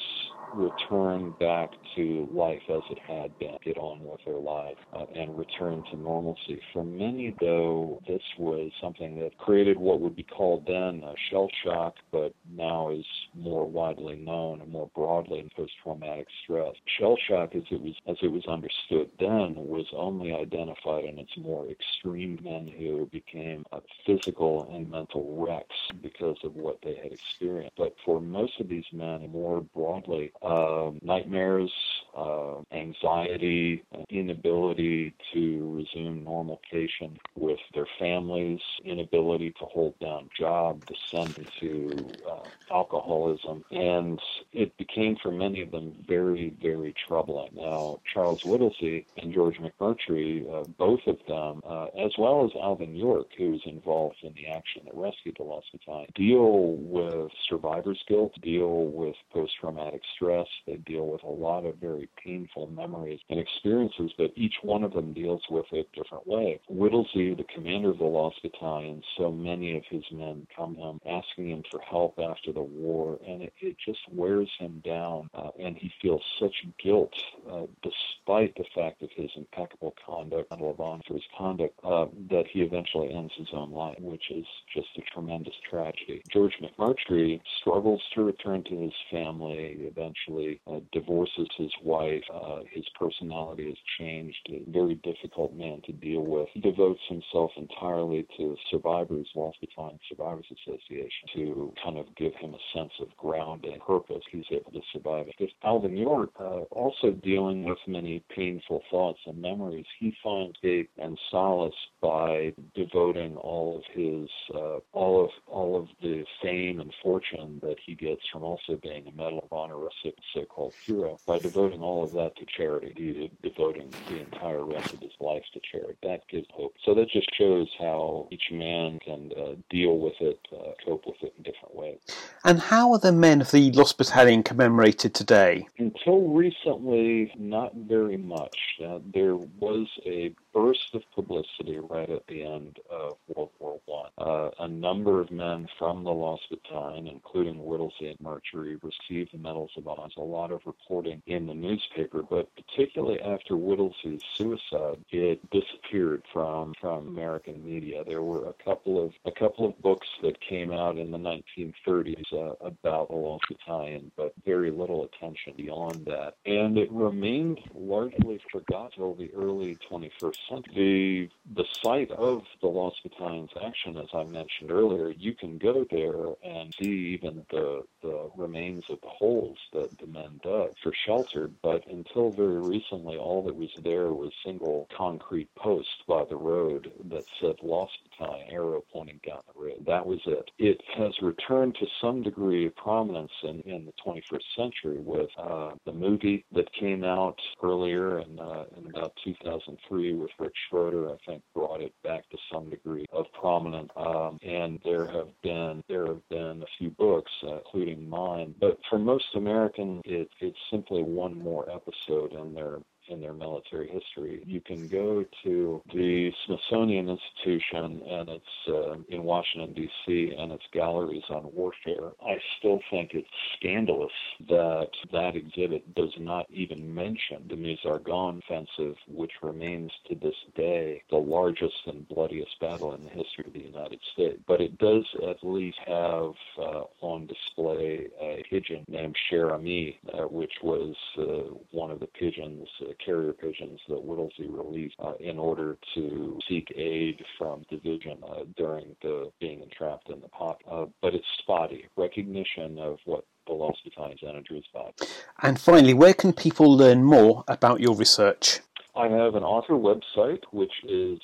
return 0.53 1.33
back 1.39 1.71
to 1.95 2.27
life 2.31 2.61
as 2.69 2.81
it 2.89 2.99
had 2.99 3.37
been, 3.39 3.57
get 3.63 3.77
on 3.77 3.99
with 4.01 4.19
their 4.25 4.39
life, 4.39 4.77
uh, 4.93 5.05
and 5.15 5.37
return 5.37 5.83
to 5.91 5.97
normalcy. 5.97 6.59
For 6.73 6.83
many, 6.83 7.35
though, 7.39 8.01
this 8.07 8.21
was 8.37 8.71
something 8.81 9.19
that 9.19 9.37
created 9.37 9.77
what 9.77 10.01
would 10.01 10.15
be 10.15 10.23
called 10.23 10.65
then 10.67 11.03
a 11.03 11.13
shell 11.29 11.49
shock, 11.63 11.95
but 12.11 12.33
now 12.51 12.89
is 12.89 13.05
more 13.35 13.67
widely 13.69 14.15
known 14.15 14.61
and 14.61 14.71
more 14.71 14.89
broadly 14.95 15.39
in 15.39 15.49
post-traumatic 15.55 16.27
stress. 16.43 16.73
Shell 16.99 17.17
shock, 17.27 17.55
as 17.55 17.63
it 17.71 17.81
was 17.81 17.93
as 18.07 18.17
it 18.21 18.31
was 18.31 18.45
understood 18.47 19.09
then, 19.19 19.55
was 19.55 19.85
only 19.95 20.33
identified 20.33 21.05
in 21.05 21.19
its 21.19 21.31
more 21.37 21.67
extreme 21.69 22.39
men 22.43 22.71
who 22.77 23.07
became 23.11 23.65
physical 24.05 24.69
and 24.73 24.89
mental 24.89 25.35
wrecks 25.37 25.75
because 26.01 26.37
of 26.43 26.55
what 26.55 26.77
they 26.83 26.95
had 26.95 27.11
experienced. 27.11 27.75
But 27.77 27.95
for 28.05 28.21
most 28.21 28.59
of 28.59 28.69
these 28.69 28.85
men, 28.91 29.29
more 29.31 29.61
broadly, 29.61 30.31
uh, 30.41 30.91
nightmares, 31.01 31.71
uh, 32.17 32.61
anxiety, 32.71 33.83
inability 34.09 35.13
to 35.33 35.75
resume 35.77 36.25
normalization 36.25 37.17
with 37.35 37.59
their 37.73 37.87
families, 37.99 38.59
inability 38.83 39.51
to 39.51 39.65
hold 39.65 39.97
down 39.99 40.29
job, 40.37 40.81
descent 40.87 41.37
into 41.37 42.13
uh, 42.29 42.49
alcoholism, 42.73 43.63
and 43.71 44.19
it 44.51 44.75
became 44.77 45.15
for 45.21 45.31
many 45.31 45.61
of 45.61 45.71
them 45.71 45.93
very, 46.07 46.55
very 46.61 46.93
troubling. 47.07 47.49
Now, 47.53 47.99
Charles 48.13 48.41
Whittlesey 48.43 49.05
and 49.17 49.33
George 49.33 49.57
McMurtry, 49.57 50.43
uh, 50.53 50.65
both 50.77 50.99
of 51.07 51.17
them, 51.27 51.61
uh, 51.69 51.85
as 52.03 52.11
well 52.17 52.45
as 52.45 52.51
Alvin 52.61 52.95
York, 52.95 53.27
who 53.37 53.51
was 53.51 53.61
involved 53.65 54.17
in 54.23 54.33
the 54.33 54.47
action 54.47 54.81
that 54.85 54.95
rescued 54.95 55.35
the 55.37 55.43
Lost 55.43 55.67
Battalion, 55.71 56.09
deal 56.15 56.75
with 56.79 57.31
survivor's 57.49 58.01
guilt, 58.07 58.33
deal 58.41 58.85
with 58.87 59.15
post-traumatic 59.31 60.01
stress. 60.15 60.47
They 60.65 60.77
deal 60.77 61.07
with 61.07 61.23
a 61.23 61.27
lot 61.27 61.65
of 61.65 61.75
very 61.75 62.06
painful 62.23 62.67
memories 62.67 63.19
and 63.29 63.39
experiences, 63.39 64.11
but 64.17 64.31
each 64.35 64.55
one 64.61 64.83
of 64.83 64.93
them 64.93 65.13
deals 65.13 65.41
with 65.49 65.65
it 65.71 65.87
a 65.93 65.95
different 65.95 66.27
way. 66.27 66.59
Whittlesey, 66.69 67.33
the 67.33 67.45
commander 67.53 67.91
of 67.91 67.99
the 67.99 68.05
Lost 68.05 68.41
Battalion, 68.41 69.01
so 69.17 69.31
many 69.31 69.77
of 69.77 69.83
his 69.89 70.03
men 70.11 70.47
come 70.55 70.75
him 70.75 70.99
asking 71.05 71.49
him 71.49 71.63
for 71.69 71.79
help 71.81 72.19
after 72.19 72.51
the 72.51 72.61
war, 72.61 73.19
and 73.25 73.43
it, 73.43 73.53
it 73.59 73.77
just 73.83 73.99
wears 74.11 74.49
him 74.59 74.81
down, 74.83 75.29
uh, 75.33 75.49
and 75.59 75.77
he 75.77 75.91
feels 76.01 76.23
such 76.39 76.55
guilt 76.81 77.13
uh, 77.49 77.65
despite 77.81 78.55
the 78.55 78.65
fact 78.75 79.01
of 79.01 79.09
his 79.15 79.29
impeccable 79.35 79.93
conduct, 80.05 80.51
Honor 80.51 80.73
for 80.77 81.13
his 81.13 81.23
conduct, 81.37 81.79
uh, 81.83 82.05
that 82.29 82.45
he 82.47 82.61
eventually 82.61 83.13
ends 83.13 83.33
his 83.37 83.47
own 83.53 83.71
life, 83.71 83.97
which 83.99 84.31
is 84.31 84.45
just 84.73 84.87
a 84.97 85.01
tremendous 85.01 85.55
tragedy. 85.69 86.21
George 86.29 86.57
McMurtry 86.61 87.41
struggles 87.59 88.01
to 88.13 88.23
return 88.23 88.63
to 88.63 88.77
his 88.77 88.93
family, 89.11 89.77
eventually 89.79 90.59
uh, 90.67 90.79
divorces 90.91 91.47
his 91.57 91.71
wife. 91.83 91.96
Uh, 92.33 92.61
his 92.71 92.85
personality 92.99 93.65
has 93.67 93.77
changed. 93.99 94.37
A 94.49 94.63
very 94.69 94.95
difficult 94.95 95.53
man 95.53 95.81
to 95.85 95.91
deal 95.93 96.21
with. 96.21 96.47
He 96.53 96.59
devotes 96.59 97.01
himself 97.07 97.51
entirely 97.57 98.27
to 98.37 98.55
Survivors, 98.69 99.27
Lost 99.35 99.57
Battalion 99.61 99.99
Survivors 100.09 100.45
Association, 100.51 101.27
to 101.35 101.73
kind 101.83 101.97
of 101.97 102.05
give 102.15 102.33
him 102.35 102.53
a 102.53 102.77
sense 102.77 102.91
of 103.01 103.15
ground 103.17 103.65
and 103.65 103.81
purpose. 103.81 104.23
He's 104.31 104.45
able 104.51 104.71
to 104.71 104.81
survive 104.93 105.27
it. 105.27 105.51
Alvin 105.63 105.97
York, 105.97 106.31
uh, 106.39 106.61
also 106.71 107.11
dealing 107.11 107.63
with 107.63 107.77
many 107.87 108.23
painful 108.35 108.83
thoughts 108.91 109.19
and 109.25 109.41
memories, 109.41 109.85
he 109.99 110.13
finds 110.23 110.57
escape 110.67 110.89
and 110.97 111.17
solace 111.31 111.73
by 112.01 112.53
devoting 112.75 113.35
all 113.37 113.77
of 113.77 113.83
his, 113.93 114.29
uh, 114.53 114.79
all 114.93 115.25
of 115.25 115.29
all 115.47 115.79
of 115.79 115.87
the 116.01 116.23
fame 116.41 116.79
and 116.79 116.93
fortune 117.01 117.59
that 117.61 117.77
he 117.85 117.95
gets 117.95 118.21
from 118.31 118.43
also 118.43 118.77
being 118.81 119.07
a 119.07 119.11
Medal 119.11 119.39
of 119.39 119.53
Honor 119.53 119.77
recipient, 119.77 120.23
so-called 120.33 120.73
hero, 120.85 121.17
by 121.25 121.39
devoting 121.39 121.76
all 121.81 122.03
of 122.03 122.11
that 122.13 122.35
to 122.37 122.45
charity, 122.45 122.93
he, 122.95 123.31
devoting 123.47 123.93
the 124.09 124.19
entire 124.19 124.63
rest 124.63 124.93
of 124.93 124.99
his 124.99 125.11
life 125.19 125.43
to 125.53 125.59
charity. 125.71 125.97
That 126.03 126.27
gives 126.29 126.47
hope. 126.53 126.73
So 126.83 126.93
that 126.95 127.09
just 127.09 127.27
shows 127.37 127.67
how 127.79 128.27
each 128.31 128.49
man 128.51 128.99
can 128.99 129.31
uh, 129.37 129.55
deal 129.69 129.97
with 129.97 130.13
it, 130.19 130.39
uh, 130.53 130.71
cope 130.85 131.05
with 131.05 131.17
it 131.21 131.33
in 131.37 131.43
different 131.43 131.75
ways. 131.75 131.99
And 132.43 132.59
how 132.59 132.91
are 132.93 132.99
the 132.99 133.11
men 133.11 133.41
of 133.41 133.51
the 133.51 133.71
Lost 133.71 133.97
Battalion 133.97 134.43
commemorated 134.43 135.13
today? 135.13 135.67
Until 135.77 136.27
recently, 136.29 137.31
not 137.37 137.73
very 137.75 138.17
much. 138.17 138.57
Uh, 138.83 138.99
there 139.13 139.35
was 139.35 139.87
a 140.05 140.33
burst 140.53 140.93
of 140.93 141.03
publicity 141.13 141.79
right 141.79 142.09
at 142.09 142.25
the 142.27 142.43
end 142.43 142.79
of 142.89 143.17
World 143.27 143.51
War 143.59 143.79
One. 143.85 144.09
Uh, 144.17 144.49
a 144.59 144.67
number 144.67 145.21
of 145.21 145.31
men 145.31 145.67
from 145.77 146.03
the 146.03 146.11
Lost 146.11 146.43
Battalion, 146.49 147.07
including 147.07 147.63
Whittlesey 147.63 148.09
and 148.09 148.19
McMurtry, 148.19 148.77
received 148.81 149.33
the 149.33 149.37
Medals 149.37 149.71
of 149.77 149.87
Honor. 149.87 150.07
A 150.17 150.21
lot 150.21 150.51
of 150.51 150.61
reporting 150.65 151.21
in 151.27 151.47
the 151.47 151.53
newspaper, 151.53 152.23
but 152.23 152.49
particularly 152.55 153.19
after 153.21 153.55
Whittlesey's 153.55 154.21
suicide, 154.35 155.03
it 155.11 155.39
disappeared 155.49 156.23
from 156.31 156.73
from 156.79 157.07
American 157.07 157.63
media. 157.63 158.03
There 158.05 158.21
were 158.21 158.49
a 158.49 158.63
couple 158.63 159.03
of 159.03 159.13
a 159.25 159.31
couple 159.31 159.65
of 159.65 159.79
books 159.81 160.07
that 160.21 160.39
came 160.39 160.71
out 160.71 160.97
in 160.97 161.11
the 161.11 161.17
1930s 161.17 162.33
uh, 162.33 162.53
about 162.65 163.09
the 163.09 163.15
Lost 163.15 163.45
Battalion, 163.49 164.11
but 164.15 164.33
very 164.45 164.71
little 164.71 165.03
attention 165.03 165.53
beyond 165.55 166.05
that, 166.05 166.35
and 166.45 166.77
it 166.77 166.91
remained 166.91 167.59
largely 167.73 168.39
forgotten 168.51 168.87
until 168.97 169.15
the 169.15 169.31
early 169.33 169.77
21st 169.89 170.36
the 170.75 171.29
the 171.55 171.65
site 171.81 172.11
of 172.11 172.43
the 172.61 172.67
Lost 172.67 173.01
Battalion's 173.03 173.51
action, 173.63 173.97
as 173.97 174.09
I 174.13 174.23
mentioned 174.23 174.71
earlier, 174.71 175.09
you 175.09 175.33
can 175.33 175.57
go 175.57 175.85
there 175.89 176.33
and 176.43 176.73
see 176.73 177.13
even 177.13 177.45
the 177.49 177.83
the 178.01 178.29
remains 178.35 178.89
of 178.89 178.99
the 179.01 179.09
holes 179.09 179.57
that 179.73 179.97
the 179.97 180.07
men 180.07 180.39
dug 180.43 180.71
for 180.81 180.93
shelter. 181.05 181.49
But 181.61 181.87
until 181.87 182.31
very 182.31 182.61
recently, 182.61 183.17
all 183.17 183.43
that 183.43 183.55
was 183.55 183.69
there 183.81 184.13
was 184.13 184.31
single 184.45 184.87
concrete 184.95 185.53
posts 185.55 186.03
by 186.07 186.25
the 186.25 186.35
road 186.35 186.91
that 187.05 187.25
said 187.39 187.55
Lost 187.61 187.97
Battalion, 188.09 188.47
arrow 188.51 188.83
pointing 188.91 189.19
down 189.25 189.41
the 189.53 189.61
road. 189.61 189.83
That 189.85 190.05
was 190.05 190.19
it. 190.25 190.51
It 190.57 190.81
has 190.97 191.13
returned 191.21 191.75
to 191.75 191.87
some 192.01 192.21
degree 192.23 192.67
of 192.67 192.75
prominence 192.75 193.31
in, 193.43 193.61
in 193.61 193.85
the 193.85 193.93
21st 194.05 194.43
century 194.55 194.97
with 194.99 195.29
uh, 195.37 195.71
the 195.85 195.93
movie 195.93 196.45
that 196.51 196.71
came 196.73 197.03
out 197.03 197.39
earlier 197.63 198.19
in, 198.19 198.39
uh, 198.39 198.65
in 198.77 198.87
about 198.87 199.13
2003 199.23 200.13
with 200.27 200.47
Rick 200.47 200.53
Schroder, 200.69 201.09
I 201.09 201.17
think, 201.25 201.41
brought 201.53 201.81
it 201.81 201.93
back 202.03 202.29
to 202.29 202.37
some 202.51 202.69
degree 202.69 203.05
of 203.13 203.25
prominence. 203.39 203.89
Um, 203.95 204.39
and 204.43 204.79
there 204.83 205.05
have 205.07 205.29
been 205.43 205.83
there 205.87 206.07
have 206.07 206.27
been 206.29 206.63
a 206.63 206.77
few 206.77 206.89
books, 206.91 207.31
uh, 207.43 207.57
including 207.57 208.09
mine. 208.09 208.53
But 208.59 208.77
for 208.89 208.99
most 208.99 209.25
Americans, 209.35 210.01
it, 210.05 210.29
it's 210.39 210.57
simply 210.71 211.03
one 211.03 211.37
more 211.37 211.67
episode 211.69 212.33
in 212.33 212.53
their 212.53 212.79
in 213.09 213.21
their 213.21 213.33
military 213.33 213.87
history. 213.87 214.41
You 214.45 214.61
can 214.61 214.87
go 214.87 215.25
to 215.43 215.81
the 215.93 216.31
Smithsonian 216.45 217.09
Institution, 217.09 218.01
and 218.07 218.29
it's 218.29 218.45
uh, 218.67 218.95
in 219.09 219.23
Washington, 219.23 219.73
D.C., 219.73 220.33
and 220.37 220.51
its 220.51 220.63
galleries 220.73 221.23
on 221.29 221.51
warfare. 221.53 222.11
I 222.21 222.37
still 222.59 222.79
think 222.89 223.11
it's 223.13 223.27
scandalous 223.57 224.11
that 224.49 224.89
that 225.11 225.35
exhibit 225.35 225.95
does 225.95 226.13
not 226.19 226.45
even 226.49 226.93
mention 226.93 227.47
the 227.49 227.55
Meuse-Argonne 227.55 228.41
offensive, 228.47 228.95
which 229.07 229.31
remains 229.41 229.91
to 230.09 230.15
this 230.15 230.35
day 230.55 231.03
the 231.09 231.17
largest 231.17 231.75
and 231.85 232.07
bloodiest 232.07 232.59
battle 232.59 232.93
in 232.93 233.03
the 233.03 233.09
history 233.09 233.45
of 233.45 233.53
the 233.53 233.59
United 233.59 233.99
States. 234.13 234.39
But 234.47 234.61
it 234.61 234.77
does 234.77 235.05
at 235.27 235.43
least 235.43 235.79
have 235.85 236.33
uh, 236.57 236.83
on 237.01 237.27
display 237.27 238.07
a 238.19 238.43
pigeon 238.49 238.85
named 238.87 239.15
Cher 239.29 239.53
Ami, 239.53 239.99
uh, 240.13 240.23
which 240.23 240.53
was 240.61 240.95
uh, 241.17 241.53
one 241.71 241.91
of 241.91 241.99
the 241.99 242.07
pigeons, 242.07 242.67
uh, 242.81 242.93
carrier 243.03 243.33
pigeons 243.33 243.79
that 243.87 244.03
Whittlesey 244.03 244.47
released 244.47 244.95
uh, 244.99 245.13
in 245.19 245.37
order 245.37 245.77
to 245.95 246.39
seek 246.47 246.71
aid 246.75 247.23
from 247.37 247.65
division 247.69 248.17
uh, 248.27 248.43
during 248.55 248.95
the 249.01 249.31
being 249.39 249.61
entrapped 249.61 250.09
in 250.09 250.21
the 250.21 250.29
pocket. 250.29 250.65
Uh, 250.69 250.85
but 251.01 251.13
it's 251.13 251.25
spotty. 251.39 251.87
Recognition 251.95 252.77
of 252.79 252.99
what 253.05 253.25
the 253.47 253.53
lost 253.53 253.83
battalions 253.83 254.21
energy 254.27 254.57
is 254.57 254.65
about. 254.73 254.99
And 255.41 255.59
finally, 255.59 255.93
where 255.93 256.13
can 256.13 256.33
people 256.33 256.75
learn 256.75 257.03
more 257.03 257.43
about 257.47 257.79
your 257.79 257.95
research? 257.95 258.59
I 258.95 259.07
have 259.09 259.35
an 259.35 259.43
author 259.43 259.75
website, 259.75 260.43
which 260.51 260.73
is 260.83 261.19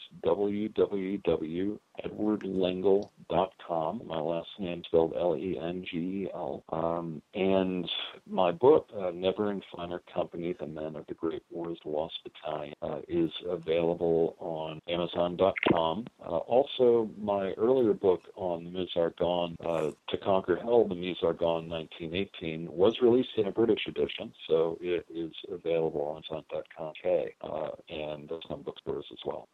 www.edwardlengel.com. 2.02 4.02
My 4.06 4.20
last 4.20 4.50
name 4.60 4.84
spelled 4.86 5.14
L-E-N-G-E-L. 5.16 6.64
Um, 6.70 7.22
and 7.34 7.90
my 8.28 8.52
book, 8.52 8.90
uh, 8.98 9.12
Never 9.12 9.52
in 9.52 9.62
Finer 9.76 10.02
Company, 10.14 10.56
The 10.60 10.68
Men 10.68 10.96
of 10.96 11.06
the 11.08 11.14
Great 11.14 11.44
War's 11.50 11.80
Lost 11.86 12.16
Battalion, 12.24 12.76
uh, 12.82 13.00
is 13.08 13.32
available 13.48 14.36
on 14.40 14.82
Amazon.com. 14.88 16.06
Uh, 16.22 16.30
also, 16.30 17.10
my 17.20 17.52
earlier 17.54 17.94
book 17.94 18.22
on 18.36 18.64
the 18.64 18.72
Meuse-Argonne, 18.72 19.56
uh, 19.66 19.92
To 20.10 20.18
Conquer 20.18 20.58
Hell, 20.58 20.88
the 20.88 20.96
Meuse-Argonne 20.96 21.70
1918, 21.70 22.72
was 22.72 23.02
released 23.02 23.38
in 23.38 23.48
a 23.48 23.52
British 23.52 23.88
edition, 23.88 24.34
so 24.48 24.78
it 24.82 25.06
is 25.14 25.32
available 25.52 26.02
on 26.02 26.24
Amazon.com. 26.32 26.94
Uh, 27.42 27.70
and 27.90 28.32
some 28.48 28.62
bookstores 28.62 29.06
as 29.12 29.20
well. 29.26 29.48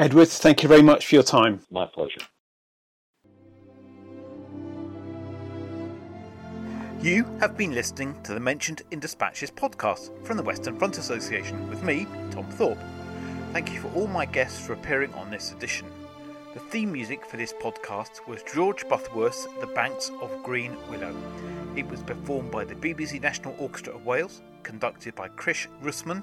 Edward, 0.00 0.28
thank 0.28 0.62
you 0.62 0.68
very 0.70 0.80
much 0.80 1.04
for 1.04 1.14
your 1.14 1.22
time. 1.22 1.60
My 1.70 1.84
pleasure. 1.84 2.22
You 7.02 7.26
have 7.38 7.54
been 7.54 7.74
listening 7.74 8.18
to 8.22 8.32
the 8.32 8.40
Mentioned 8.40 8.80
in 8.92 8.98
Dispatches 8.98 9.50
podcast 9.50 10.10
from 10.24 10.38
the 10.38 10.42
Western 10.42 10.78
Front 10.78 10.96
Association 10.96 11.68
with 11.68 11.82
me, 11.82 12.06
Tom 12.30 12.46
Thorpe. 12.52 12.78
Thank 13.52 13.74
you 13.74 13.80
for 13.82 13.88
all 13.88 14.06
my 14.06 14.24
guests 14.24 14.58
for 14.58 14.72
appearing 14.72 15.12
on 15.12 15.30
this 15.30 15.52
edition. 15.52 15.86
The 16.54 16.60
theme 16.60 16.90
music 16.92 17.26
for 17.26 17.36
this 17.36 17.52
podcast 17.52 18.26
was 18.26 18.42
George 18.54 18.88
Butterworth's 18.88 19.48
The 19.60 19.66
Banks 19.66 20.10
of 20.22 20.30
Green 20.42 20.78
Willow. 20.88 21.14
It 21.76 21.86
was 21.86 22.02
performed 22.02 22.50
by 22.50 22.64
the 22.64 22.74
BBC 22.74 23.20
National 23.20 23.54
Orchestra 23.58 23.96
of 23.96 24.06
Wales, 24.06 24.40
conducted 24.62 25.14
by 25.14 25.28
Kriss 25.28 25.66
Russman, 25.82 26.22